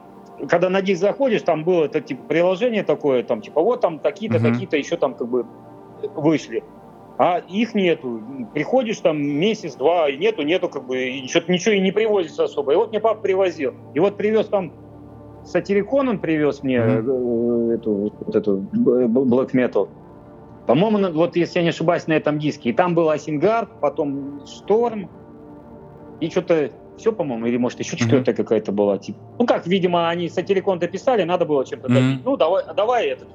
[0.49, 4.37] когда на диск заходишь, там было это типа приложение такое, там типа вот там такие-то,
[4.37, 4.51] uh-huh.
[4.51, 5.45] такие-то еще там как бы
[6.15, 6.63] вышли
[7.17, 8.21] а их нету.
[8.53, 12.73] Приходишь там месяц-два, и нету, нету, как бы, и что-то ничего и не привозится особо.
[12.73, 13.73] И вот мне папа привозил.
[13.93, 14.73] И вот привез там
[15.45, 17.73] сатирикон он привез мне mm-hmm.
[17.73, 19.89] эту, вот эту black metal.
[20.65, 22.69] По-моему, вот если я не ошибаюсь, на этом диске.
[22.69, 25.09] И там был Асингард, потом Шторм,
[26.21, 28.37] и что-то все, по-моему, или может еще четвертая mm-hmm.
[28.37, 28.97] какая-то была.
[28.97, 29.19] Типа.
[29.39, 31.93] Ну как, видимо, они сатирикон дописали, надо было чем-то mm-hmm.
[31.93, 32.25] добить.
[32.25, 33.27] Ну давай, давай этот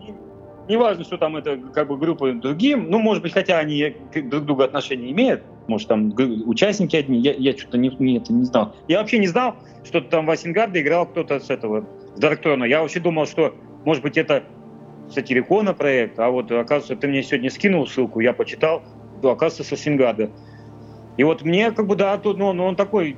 [0.69, 4.47] неважно, что там это как бы группа другим, ну, может быть, хотя они друг к
[4.47, 6.13] другу отношения имеют, может, там
[6.47, 8.75] участники одни, я, я что-то не, не, это не знал.
[8.87, 12.65] Я вообще не знал, что там в Асенгарде играл кто-то с этого, с Дарктрона.
[12.65, 13.55] Я вообще думал, что,
[13.85, 14.45] может быть, это
[15.11, 18.83] Сатирикона проект, а вот, оказывается, ты мне сегодня скинул ссылку, я почитал,
[19.23, 20.31] то, оказывается, с Асенгарда.
[21.17, 23.17] И вот мне, как бы, да, тут, ну он такой,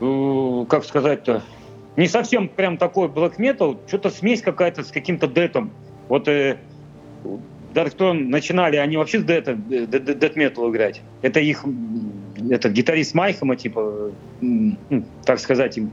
[0.00, 1.42] э, как сказать-то,
[2.00, 5.70] не совсем прям такой black metal, что-то смесь какая-то с каким-то дэтом.
[6.08, 6.56] Вот э,
[7.74, 11.02] Darkthrone начинали они вообще с дэта, death metal играть.
[11.20, 11.64] Это их
[12.50, 14.76] этот гитарист Майхама, типа, ну,
[15.26, 15.92] так сказать, им,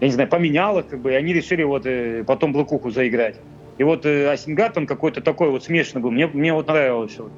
[0.00, 3.36] я не знаю, поменял их, как бы, и они решили вот э, потом Блэкуху заиграть.
[3.78, 6.10] И вот э, Асингат, он какой-то такой вот смешанный был.
[6.10, 7.18] Мне, мне вот нравилось.
[7.18, 7.32] Вот.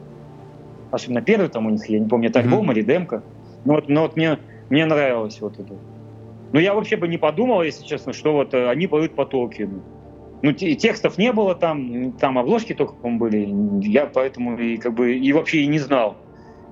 [0.90, 2.74] Особенно первый там у них, я не помню, это альбом mm-hmm.
[2.74, 3.22] или демка.
[3.64, 4.38] Но вот, но вот мне,
[4.68, 5.74] мне нравилось вот это.
[6.52, 9.82] Но я вообще бы не подумал, если честно, что вот э, они поют по Толкину.
[10.42, 13.48] Ну, текстов не было там, там обложки только, по были.
[13.86, 16.16] Я поэтому и как бы и вообще и не знал.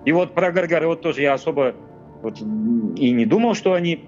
[0.04, 1.74] И вот про Гаргары вот тоже я особо
[2.22, 4.04] вот и не думал, что они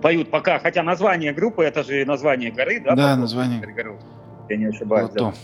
[0.00, 0.58] поют пока.
[0.58, 2.94] Хотя название группы это же название горы, да?
[2.94, 3.60] Да, название.
[3.60, 3.98] Гаргару,
[4.48, 5.10] я не ошибаюсь.
[5.10, 5.34] Вот да.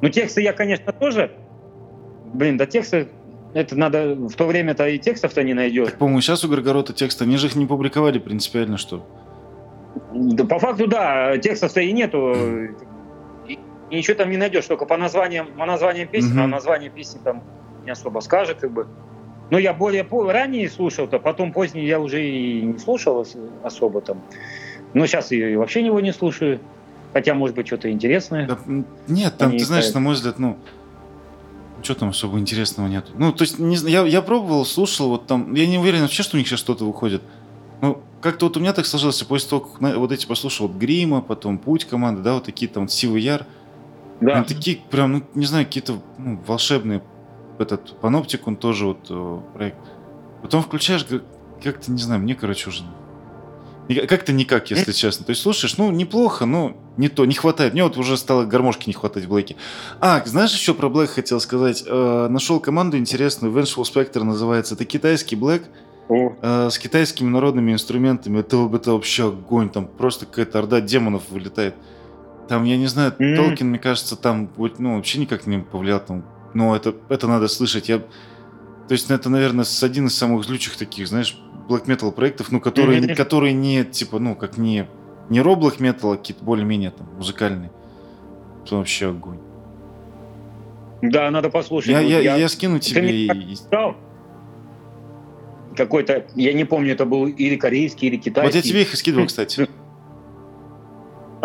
[0.00, 1.32] Ну, тексты я, конечно, тоже.
[2.32, 3.08] Блин, да тексты
[3.54, 5.90] это надо в то время-то и текстов-то не найдешь.
[5.90, 9.06] Так, по-моему, сейчас у Горгорота тексты, они же их не публиковали принципиально, что?
[10.12, 12.34] Да, по факту, да, текстов-то и нету.
[13.46, 13.58] И,
[13.90, 16.44] и ничего там не найдешь, только по названиям, по названиям песен, угу.
[16.44, 17.44] а название песни там
[17.84, 18.88] не особо скажет, как бы.
[19.50, 23.24] Но я более ранее слушал-то, потом позднее я уже и не слушал
[23.62, 24.20] особо там.
[24.94, 26.60] Но сейчас я вообще него не слушаю.
[27.12, 28.48] Хотя, может быть, что-то интересное.
[28.48, 28.58] Да,
[29.06, 30.58] нет, там, ты знаешь, на мой взгляд, ну,
[31.84, 33.06] что там особо интересного нет?
[33.16, 36.36] Ну, то есть, не, я, я пробовал, слушал, вот там, я не уверен вообще, что
[36.36, 37.22] у них сейчас что-то выходит.
[37.80, 41.20] Ну, как-то вот у меня так сложилось, после того, как вот эти послушал, вот Грима,
[41.20, 43.46] потом Путь команды, да, вот такие там вот Яр.
[44.20, 44.36] Да.
[44.36, 47.02] Они такие прям, ну, не знаю, какие-то ну, волшебные.
[47.58, 49.78] Этот Паноптикун тоже вот э, проект.
[50.42, 51.06] Потом включаешь,
[51.62, 52.82] как-то, не знаю, мне, короче, уже
[53.88, 55.26] как-то никак, если честно.
[55.26, 57.74] То есть слушаешь, ну, неплохо, но не то, не хватает.
[57.74, 59.56] Мне вот уже стало гармошки не хватать в Блэке.
[60.00, 61.84] А, знаешь, еще про Блэк хотел сказать.
[61.86, 64.74] Э, нашел команду интересную, Vengeful Spectre называется.
[64.74, 65.64] Это китайский Блэк
[66.08, 68.40] э, с китайскими народными инструментами.
[68.40, 69.68] Это, это вообще огонь.
[69.68, 71.74] Там просто какая-то орда демонов вылетает.
[72.48, 73.36] Там, я не знаю, mm-hmm.
[73.36, 76.00] Толкин, мне кажется, там ну, вообще никак не повлиял.
[76.00, 76.24] Там,
[76.54, 77.88] но это, это надо слышать.
[77.88, 77.98] Я...
[77.98, 81.38] То есть это, наверное, один из самых злючих таких, знаешь,
[81.68, 83.14] black metal проектов, ну, которые, mm-hmm.
[83.14, 84.86] которые не, типа, ну, как не,
[85.28, 87.70] не ро black metal, а какие-то более-менее там музыкальные.
[88.64, 89.38] Это вообще огонь.
[91.02, 91.90] Да, надо послушать.
[91.90, 93.26] Я, я, я, я скину тебе.
[93.26, 93.56] И...
[95.76, 98.46] Какой-то, я не помню, это был или корейский, или китайский.
[98.46, 99.68] Вот я тебе их скидывал, кстати.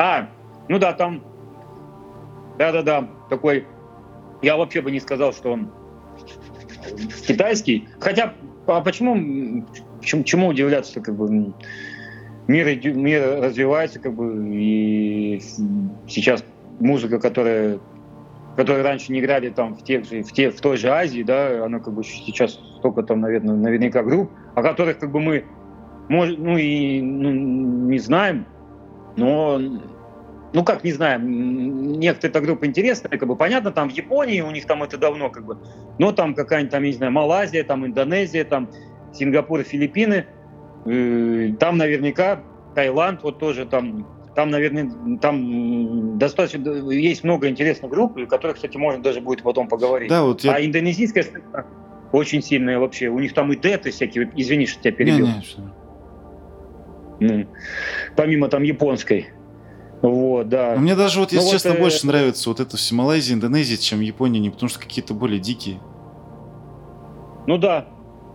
[0.01, 0.29] А,
[0.69, 1.21] ну да, там,
[2.57, 3.65] да-да-да, такой,
[4.41, 5.71] я вообще бы не сказал, что он
[7.27, 7.89] китайский.
[7.99, 8.33] Хотя,
[8.65, 9.65] а почему
[10.09, 11.53] чему, чему удивляться, как бы
[12.47, 15.41] мир, мир развивается, как бы, и
[16.07, 16.43] сейчас
[16.79, 17.79] музыка, которая
[18.55, 21.63] которые раньше не играли там в тех же в, те, в той же Азии, да,
[21.63, 25.45] она как бы сейчас столько там, наверное, наверняка групп, о которых как бы мы
[26.09, 28.45] может, ну и ну, не знаем,
[29.15, 29.61] но
[30.51, 34.51] ну как не знаем, некоторые эта группа интересная, как бы понятно, там в Японии у
[34.51, 35.57] них там это давно как бы,
[35.99, 38.69] но там какая-нибудь там, я не знаю, Малайзия, там Индонезия, там
[39.13, 40.25] Сингапур, Филиппины,
[40.85, 42.41] э, там наверняка
[42.75, 48.77] Таиланд, вот тоже там, там, наверное, там достаточно, есть много интересных групп, о которых, кстати,
[48.77, 50.09] можно даже будет потом поговорить.
[50.09, 50.53] Да, вот я...
[50.53, 51.25] А индонезийская
[52.11, 55.27] очень сильная вообще, у них там и деты всякие, извини, что тебя перебил.
[55.27, 55.61] Не, не, что...
[57.19, 57.47] Ну,
[58.15, 59.27] помимо там японской.
[60.01, 60.75] Вот, да.
[60.75, 62.07] Но мне даже вот, если ну, честно, вот, больше э...
[62.07, 65.79] нравится вот это все Малайзия, Индонезия, чем Япония, не потому что какие-то более дикие.
[67.47, 67.87] Ну да,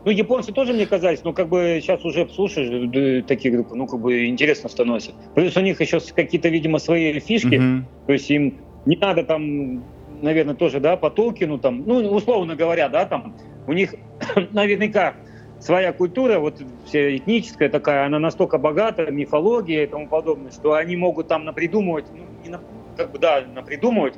[0.04, 4.00] ну, японцы тоже мне казались, но как бы сейчас уже слушаешь таких групп, ну, как
[4.00, 5.12] бы интересно становится.
[5.34, 7.82] Плюс у них еще какие-то, видимо, свои фишки, mm-hmm.
[8.06, 9.82] то есть им не надо там,
[10.20, 13.34] наверное, тоже, да, по Толкину там, ну, условно говоря, да, там,
[13.66, 13.94] у них
[14.52, 15.14] наверняка
[15.58, 20.96] своя культура, вот вся этническая такая, она настолько богата, мифология и тому подобное, что они
[20.96, 22.60] могут там напридумывать, ну, не на,
[22.96, 24.14] как бы, да, напридумывать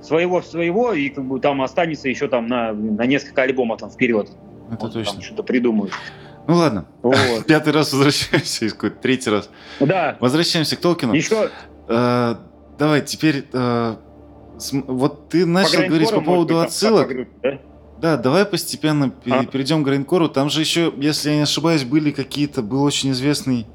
[0.00, 4.30] своего своего, и как бы там останется еще там на, на несколько альбомов там вперед.
[4.70, 5.22] Это вот точно.
[5.22, 5.92] что-то придумают.
[6.46, 6.86] Ну ладно.
[7.02, 7.16] Вот.
[7.46, 9.50] Пятый раз возвращаемся, какой-то третий раз.
[9.80, 10.16] Да.
[10.20, 11.12] Возвращаемся к Толкину.
[11.12, 11.50] Еще.
[11.88, 12.36] Э,
[12.78, 13.46] давай, теперь.
[13.52, 13.96] Э,
[14.72, 17.08] вот ты начал по говорить по поводу отсылок.
[17.42, 17.58] да?
[17.98, 19.44] да, давай постепенно а?
[19.44, 20.28] перейдем к Грейнкору.
[20.28, 23.66] Там же еще, если я не ошибаюсь, были какие-то, был очень известный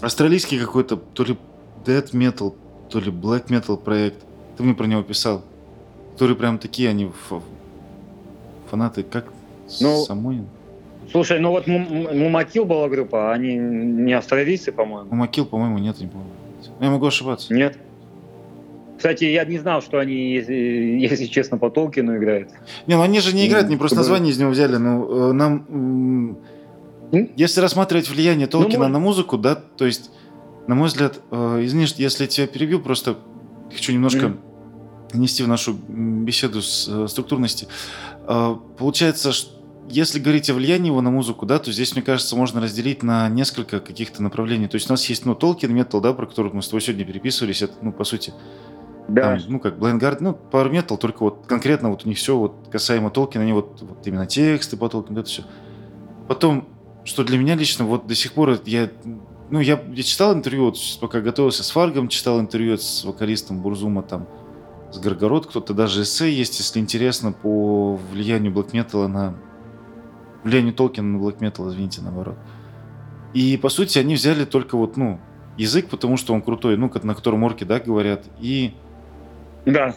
[0.00, 1.36] австралийский какой-то, то ли
[1.84, 2.54] Dead Metal,
[2.90, 4.24] то ли Black Metal проект.
[4.56, 5.42] Ты мне про него писал.
[6.12, 7.10] Которые прям такие, они
[8.70, 9.02] фанаты.
[9.02, 9.26] Как
[9.80, 10.46] ну, Самонин?
[11.10, 15.10] Слушай, ну вот Мумакил была группа, а они не австралийцы, по-моему.
[15.10, 16.28] Мумакил, по-моему, нет, не помню.
[16.80, 17.52] Я могу ошибаться.
[17.52, 17.76] Нет.
[18.96, 22.50] Кстати, я не знал, что они, если, если честно, по Толкину играют.
[22.86, 24.76] Не, ну они же не играют, они просто название из него взяли.
[24.76, 26.38] Ну, э, нам...
[27.36, 30.12] Если рассматривать влияние ну, Толкина ну, на музыку, да, то есть,
[30.68, 33.18] на мой взгляд, э, извини, если я тебя перебью, просто
[33.74, 35.18] хочу немножко mm-hmm.
[35.18, 37.66] нести в нашу беседу с э, структурности.
[38.28, 39.32] Э, получается,
[39.88, 43.28] если говорить о влиянии его на музыку, да, то здесь, мне кажется, можно разделить на
[43.28, 44.68] несколько каких-то направлений.
[44.68, 47.04] То есть у нас есть, ну, Толкин метал, да, про который мы с тобой сегодня
[47.04, 48.32] переписывались, это, ну, по сути,
[49.08, 49.36] Да.
[49.36, 52.68] там, ну, как Blind ну, Power Metal, только вот конкретно вот у них все вот
[52.70, 55.44] касаемо Толкина, они вот, вот именно тексты по Толкину, это все.
[56.28, 56.68] Потом,
[57.04, 58.90] что для меня лично, вот до сих пор я,
[59.50, 64.02] ну, я, я читал интервью, вот, пока готовился с Фаргом, читал интервью с вокалистом Бурзума,
[64.02, 64.28] там,
[64.92, 69.36] с Горгород, кто-то даже эссе есть, если интересно, по влиянию Black Metal на...
[70.44, 72.36] Влиянию Толкина на Black Metal, извините, наоборот.
[73.34, 75.18] И, по сути, они взяли только вот, ну,
[75.56, 78.74] язык, потому что он крутой, ну, как- на котором орки, да, говорят, и
[79.64, 79.94] Да.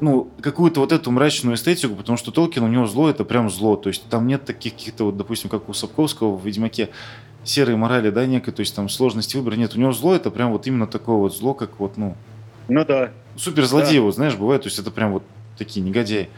[0.00, 3.76] ну, какую-то вот эту мрачную эстетику, потому что Толкин, у него зло, это прям зло.
[3.76, 6.88] То есть там нет таких каких-то, вот, допустим, как у Сапковского в «Ведьмаке»,
[7.44, 9.74] серой морали, да, некой, то есть там сложности выбора нет.
[9.74, 12.16] У него зло, это прям вот именно такое вот зло, как вот, ну,
[12.68, 13.10] Ну да.
[13.36, 14.02] суперзлодеи, Да.
[14.02, 15.24] вот, знаешь, бывает, то есть это прям вот
[15.58, 16.28] такие негодяи.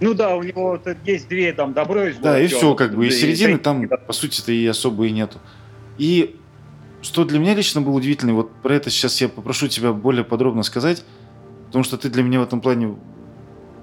[0.00, 2.22] Ну да, у него есть две там добро и зло.
[2.22, 5.38] Да, и все, как бы, и середины там, по сути-то, и особо и нету.
[5.96, 6.36] И
[7.02, 10.62] что для меня лично было удивительно, вот про это сейчас я попрошу тебя более подробно
[10.62, 11.04] сказать,
[11.66, 12.96] потому что ты для меня в этом плане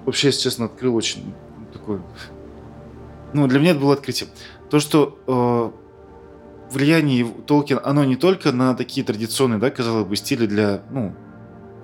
[0.04, 1.34] вообще, если честно, открыл очень
[1.72, 2.02] такое...
[3.32, 4.28] Ну, для меня это было открытие.
[4.70, 10.46] То, что э, влияние Толкина, оно не только на такие традиционные, да, казалось бы, стили
[10.46, 11.14] для, ну,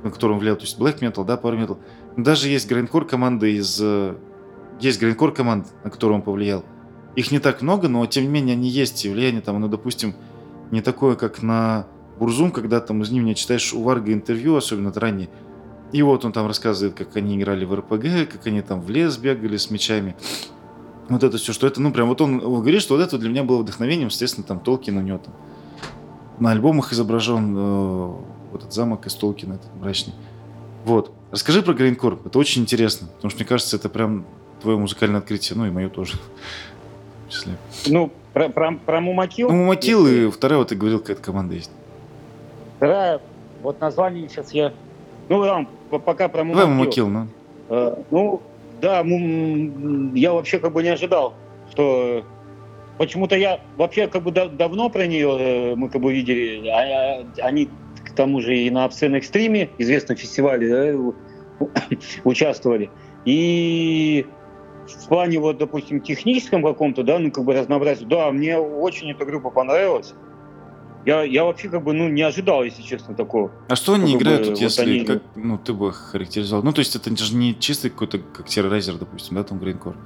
[0.05, 1.78] на котором влиял, то есть black metal, да, power metal.
[2.22, 3.78] Даже есть грайндкор команда из...
[3.80, 4.14] э,
[4.80, 6.64] Есть грайндкор команд, на которую он повлиял.
[7.16, 9.04] Их не так много, но тем не менее они есть.
[9.04, 10.14] И влияние там, ну, допустим,
[10.70, 11.86] не такое, как на
[12.18, 15.28] Бурзум, когда там из ним читаешь у Варга интервью, особенно ранее.
[15.92, 19.16] И вот он там рассказывает, как они играли в РПГ, как они там в лес
[19.16, 20.14] бегали с мечами.
[21.08, 23.42] Вот это все, что это, ну, прям вот он говорит, что вот это для меня
[23.42, 25.34] было вдохновением, естественно, там Толкин у него там
[26.38, 28.06] на альбомах изображен э,
[28.52, 30.14] вот этот замок из Толкина, этот мрачный.
[30.91, 31.12] Вот.
[31.30, 34.24] Расскажи про Грейнкор, это очень интересно, потому что мне кажется, это прям
[34.61, 36.14] твое музыкальное открытие, ну и мое тоже.
[37.28, 37.53] В числе.
[37.86, 39.51] Ну, про, про, про Мумакил.
[39.53, 41.70] Ну, Мотил если- и вторая, вот ты говорил, какая-то команда есть.
[42.76, 43.20] Вторая,
[43.62, 44.72] вот название сейчас я...
[45.28, 47.07] Ну, там, по- пока про Давай Мумакил.
[47.07, 47.26] Мумакил, ну.
[47.68, 48.43] Э, Ну,
[48.82, 51.34] да, Мум- я вообще как бы не ожидал,
[51.70, 52.24] что...
[52.99, 56.66] Почему-то я вообще как бы да- давно про нее э, мы как бы видели.
[56.68, 57.68] А- а- Они
[58.20, 61.14] тому же и на Обсцен Экстриме, известном фестивале, да, у-
[62.24, 62.90] участвовали.
[63.24, 64.26] И
[64.86, 69.24] в плане вот, допустим, техническом каком-то, да, ну как бы разнообразия, да, мне очень эта
[69.24, 70.12] группа понравилась.
[71.06, 73.50] Я, я вообще как бы, ну, не ожидал, если честно, такого.
[73.68, 76.62] А что они Как бы, играют тут, вот если, они- как, ну, ты бы характеризовал?
[76.62, 79.96] Ну, то есть это же не чистый какой-то, как террорайзер, допустим, да, там Грейнкор?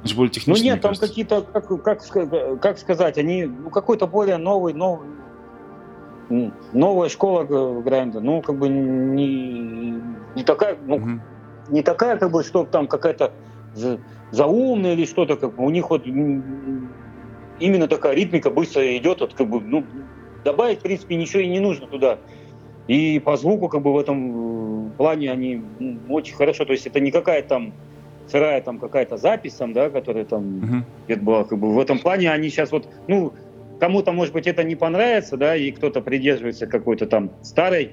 [0.00, 3.70] Это же более Ну техничный, нет, мне там какие-то, как, как, как сказать, они, ну,
[3.70, 5.08] какой-то более новый, новый,
[6.28, 10.00] новая школа г- грайнда, ну, как бы не,
[10.34, 11.22] не такая, ну, Мгм.
[11.68, 13.34] не такая, как бы, что там какая-то
[13.72, 14.00] за-
[14.30, 19.48] заумная или что-то, как бы, у них вот именно такая ритмика быстро идет, вот, как
[19.48, 19.88] бы, ну,
[20.44, 22.20] добавить, в принципе, ничего и не нужно туда.
[22.86, 26.86] И по звуку, как бы, в этом э, плане они м, очень хорошо, то есть
[26.86, 27.74] это не какая-то там
[28.26, 30.86] сырая там какая-то запись там, да, которая там Мгм.
[31.06, 33.34] это было как бы в этом плане они сейчас вот, ну,
[33.84, 37.90] кому-то, может быть, это не понравится, да, и кто-то придерживается какой-то там старой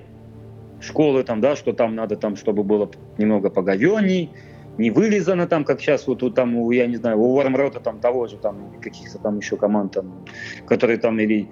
[0.79, 4.29] школы, там, да, что там надо, там, чтобы было немного поговенней,
[4.77, 8.27] не вылизано там, как сейчас вот, у там, я не знаю, у Вармрота там того
[8.27, 10.25] же, там, каких-то там еще команд, там,
[10.65, 11.49] которые там, или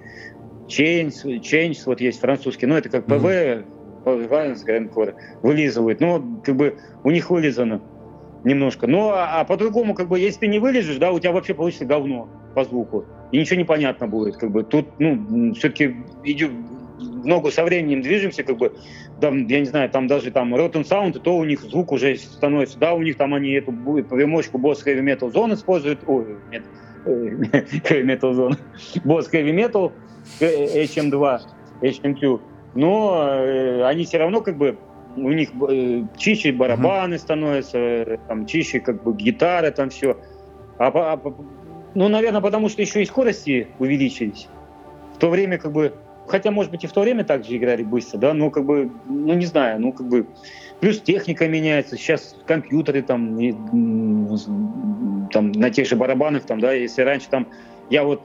[0.68, 3.04] Change, Change, вот есть французский, ну, это как.
[3.04, 3.66] ПВ,
[4.06, 7.82] Violence Grandcore, вылизывают, ну, как бы у них вылизано
[8.44, 8.86] немножко.
[8.86, 11.84] Ну, а, а по-другому, как бы, если ты не вылежишь, да, у тебя вообще получится
[11.84, 13.04] говно по звуку.
[13.32, 14.62] И ничего не понятно будет, как бы.
[14.62, 16.66] Тут, ну, все-таки идем
[16.98, 18.72] в ногу со временем движемся, как бы,
[19.20, 22.78] там, я не знаю, там даже там Rotten Sound, то у них звук уже становится,
[22.78, 26.62] да, у них там они эту примочку Boss Heavy Metal Zone используют, ой, нет,
[27.06, 28.58] Heavy Metal Zone,
[29.04, 29.92] Boss Heavy Metal,
[30.40, 31.40] э, HM2,
[31.82, 32.40] HM2,
[32.74, 34.76] но э, они все равно как бы
[35.16, 40.16] у них э, чище барабаны становятся, э, там чище как бы гитары, там все.
[40.78, 41.20] А, а
[41.94, 44.48] ну, наверное, потому что еще и скорости увеличились.
[45.14, 45.92] В то время как бы,
[46.26, 49.34] хотя, может быть, и в то время также играли быстро, да, но как бы, ну,
[49.34, 50.26] не знаю, ну, как бы,
[50.80, 53.52] плюс техника меняется, сейчас компьютеры там, и,
[55.32, 57.48] там на тех же барабанах, там, да, если раньше там,
[57.90, 58.22] я вот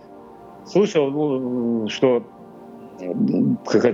[0.65, 2.23] слышал, ну, что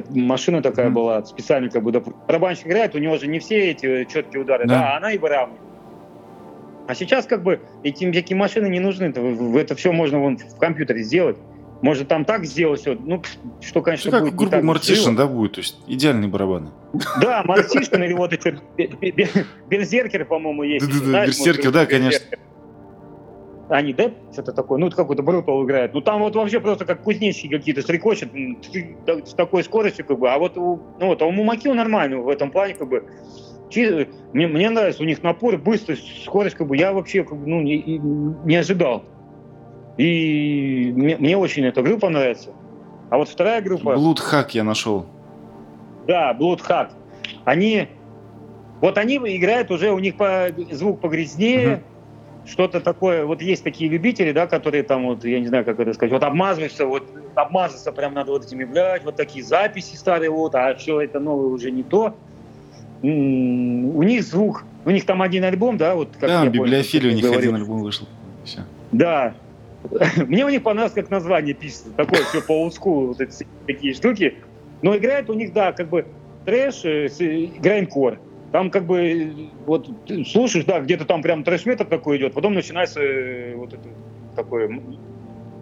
[0.10, 0.96] машина такая Мгм.
[0.96, 4.66] была, специально как бы, доп- барабанщик играет, у него же не все эти четкие удары,
[4.68, 4.74] Да.
[4.74, 5.62] да, а она и выравнивает.
[6.88, 9.22] А сейчас как бы эти такие машины не нужны, это,
[9.58, 11.38] это все можно вон в компьютере сделать.
[11.82, 13.24] Может там так сделать все, ну,
[13.60, 16.70] что, конечно, как будет не группы так Мартишин, да, будет, то есть идеальные барабаны.
[17.22, 18.60] Да, Мартишин или вот еще
[19.68, 20.88] Берзеркер, по-моему, есть.
[20.88, 21.86] Да-да-да, да,
[23.72, 23.78] конечно.
[23.78, 25.94] они Dead, что-то такое, ну, какой-то Брутал играет.
[25.94, 28.30] Ну, там вот вообще просто как кузнечики какие-то стрекочут
[29.26, 30.30] с такой скоростью, как бы.
[30.30, 33.06] А вот, ну, вот, а у Мумакио нормально в этом плане, как бы.
[33.74, 37.62] Мне, мне нравится, у них напор, быстрость, скорость, как бы, я вообще, как бы, ну,
[37.62, 38.02] не,
[38.44, 39.04] не ожидал.
[39.98, 42.52] И мне, мне очень эта группа нравится.
[43.10, 43.92] А вот вторая группа...
[43.92, 45.06] Blood я нашел.
[46.08, 46.90] Да, Blood
[47.46, 47.88] Они...
[48.82, 51.84] Вот они играют уже, у них по, звук погрязнее,
[52.52, 55.94] что-то такое, вот есть такие любители, да, которые там, вот, я не знаю, как это
[55.94, 60.54] сказать, вот обмазываешься, вот обмазаться прям надо вот этими, блядь, вот такие записи старые, вот,
[60.54, 62.16] а все это новое уже не то.
[63.02, 67.24] У них звук, у них там один альбом, да, вот как Да, библиофилия у них
[67.24, 67.52] говорил.
[67.52, 68.06] один альбом вышел.
[68.44, 68.60] Все.
[68.92, 69.34] Да.
[70.28, 74.36] Мне у них понравилось, как название пишется, такое все по олдскулу, вот эти такие штуки.
[74.82, 76.06] Но играет у них, да, как бы
[76.46, 77.08] трэш, э,
[77.60, 78.20] грайндкор.
[78.52, 79.90] Там как бы вот
[80.28, 83.90] слушаешь, да, где-то там прям трэш-метр такой идет, потом начинается э, вот это
[84.36, 84.70] такое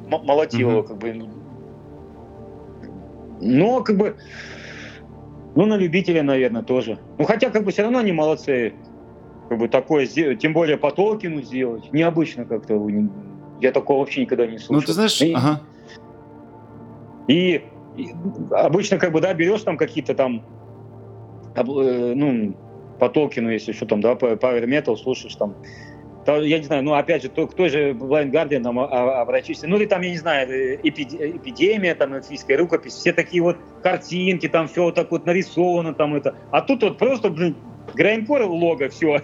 [0.08, 0.88] молотилово, mm-hmm.
[0.88, 1.30] как бы.
[3.42, 4.16] Но как бы,
[5.56, 6.98] ну на любителя, наверное, тоже.
[7.20, 8.74] Ну хотя как бы все равно они молодцы,
[9.50, 12.88] как бы такое сделать, тем более по Толкину сделать, необычно как-то.
[13.62, 14.76] Я такого вообще никогда не слышал.
[14.76, 15.62] Ну ты знаешь, и, ага.
[17.28, 17.62] И,
[17.98, 18.10] и
[18.52, 20.44] обычно как бы да берешь там какие-то там
[21.56, 22.56] э, ну
[23.00, 25.56] по Толкину, если что там, да, Power Metal слушаешь там,
[26.28, 29.86] я не знаю, ну, опять же, то, кто же Blind Guardian там обратишься, ну, или
[29.86, 34.68] там, я не знаю, э, эпид, эпидемия, там, эльфийская рукопись, все такие вот картинки, там
[34.68, 37.56] все вот так вот нарисовано, там это, а тут вот просто, блин,
[37.96, 39.22] грайнкор лого, все,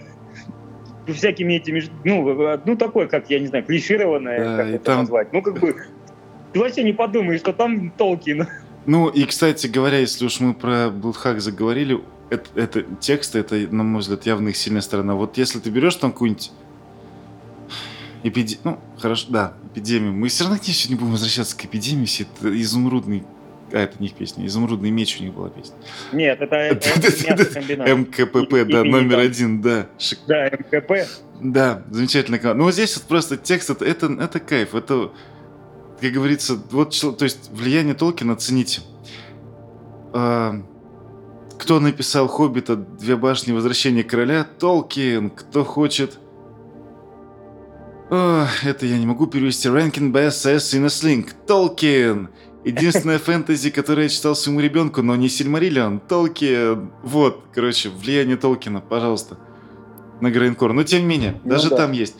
[1.06, 4.98] всякими этими, ну, ну, такое, как, я не знаю, клишированное, да, как это там...
[5.00, 5.76] назвать, ну, как бы,
[6.52, 8.46] ты вообще не подумаешь, что там Толкин.
[8.86, 12.00] Ну, и, кстати говоря, если уж мы про Блудхак заговорили,
[12.30, 15.14] это, это тексты, это, на мой взгляд, явно их сильная сторона.
[15.14, 16.50] Вот если ты берешь там какую-нибудь
[18.22, 20.12] эпидемию, ну, хорошо, да, эпидемию.
[20.12, 23.24] Мы все равно не будем возвращаться к эпидемии, это изумрудный
[23.72, 24.46] а, это не их песня.
[24.46, 25.74] Изумрудный меч у них была песня.
[26.12, 26.56] Нет, это
[27.96, 29.86] МКПП, да, номер один, да.
[30.26, 31.08] Да, МКП.
[31.40, 32.58] Да, замечательная команда.
[32.58, 34.74] Ну, вот здесь вот просто текст, это, это, это кайф.
[34.74, 35.12] Это,
[36.00, 38.82] как говорится, вот, то есть, влияние Толкина цените.
[41.58, 42.76] Кто написал «Хоббита.
[42.76, 43.52] Две башни.
[43.52, 44.44] Возвращение короля»?
[44.44, 45.30] Толкин.
[45.30, 46.18] Кто хочет...
[48.08, 49.68] О, это я не могу перевести.
[49.68, 51.28] S in a Sling.
[51.46, 52.28] Толкин.
[52.64, 56.00] Единственная фэнтези, которое я читал своему ребенку, но не Сильмариллион.
[56.00, 56.90] Толкин.
[57.02, 59.38] Вот, короче, влияние Толкина, пожалуйста.
[60.20, 60.72] На Грейнкор.
[60.72, 61.76] Но тем не менее, ну, даже да.
[61.76, 62.16] там есть.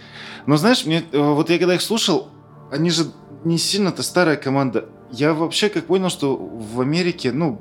[0.46, 2.28] Но знаешь, мне, э, вот я когда их слушал,
[2.70, 3.06] они же
[3.44, 4.88] не сильно-то старая команда.
[5.10, 7.60] Я вообще как понял, что в Америке, ну,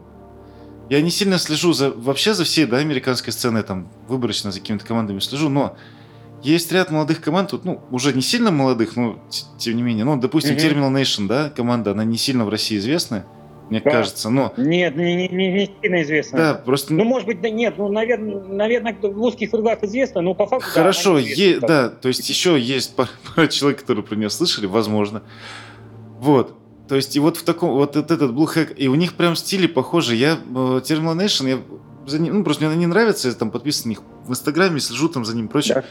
[0.89, 4.85] я не сильно слежу за вообще за всей да, американской сценой, там, выборочно за какими-то
[4.85, 5.75] командами слежу, но
[6.43, 9.19] есть ряд молодых команд, тут, ну, уже не сильно молодых, но
[9.57, 10.55] тем не менее, ну, допустим.
[10.55, 13.25] Terminal Nation, да, команда, она не сильно в России известная,
[13.69, 13.89] мне да.
[13.89, 14.53] кажется, но...
[14.57, 16.37] Нет, не, не, не, сильно известна.
[16.37, 16.93] Да, просто...
[16.93, 20.69] Ну, может быть, да, нет, ну, наверное, наверное, в узких кругах известно, но по факту...
[20.69, 24.67] Хорошо, да, е- да, то есть еще есть пара, пара человек, которые про нее слышали,
[24.67, 25.23] возможно.
[26.19, 26.55] Вот.
[26.87, 29.67] То есть, и вот в таком, вот этот Blue Hack, и у них прям стили
[29.67, 30.15] похожи.
[30.15, 30.37] Я, э,
[30.83, 31.59] Terminal Nation, я
[32.07, 35.09] за ним, ну, просто мне они нравятся, я там подписан на них в Инстаграме, слежу
[35.09, 35.75] там за ним и прочее.
[35.75, 35.83] Да.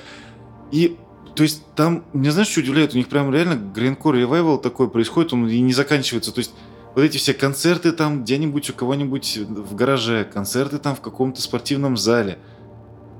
[0.70, 0.97] И,
[1.34, 2.95] то есть, там, мне знаешь, что удивляет?
[2.95, 6.32] У них прям реально Гринкор ревайвал такой происходит, он и не заканчивается.
[6.32, 6.53] То есть,
[6.95, 11.97] вот эти все концерты там где-нибудь у кого-нибудь в гараже, концерты там в каком-то спортивном
[11.97, 12.38] зале.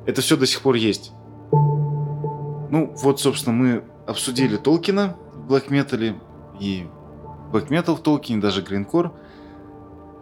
[0.07, 1.11] Это все до сих пор есть.
[1.51, 6.17] Ну, вот, собственно, мы обсудили Толкина в Black Metal
[6.61, 6.87] и
[7.63, 9.13] Metal в Толкине, даже Гринкор.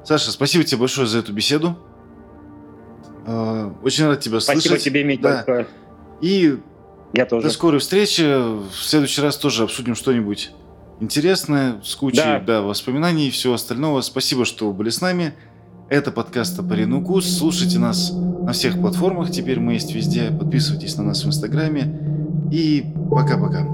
[0.05, 1.79] Саша, спасибо тебе большое за эту беседу.
[3.27, 4.81] А, очень рад тебя спасибо слышать.
[4.81, 5.45] Спасибо тебе, Митя.
[5.47, 5.67] Да.
[6.21, 6.59] И
[7.13, 7.47] я тоже.
[7.47, 8.23] до скорой встречи.
[8.23, 10.53] В следующий раз тоже обсудим что-нибудь
[11.01, 12.41] интересное, с кучей да.
[12.41, 14.01] Да, воспоминаний и всего остального.
[14.01, 15.35] Спасибо, что были с нами.
[15.89, 17.27] Это подкаст «Топорин укус».
[17.27, 19.31] Слушайте нас на всех платформах.
[19.31, 20.31] Теперь мы есть везде.
[20.31, 22.49] Подписывайтесь на нас в Инстаграме.
[22.51, 23.67] И пока-пока.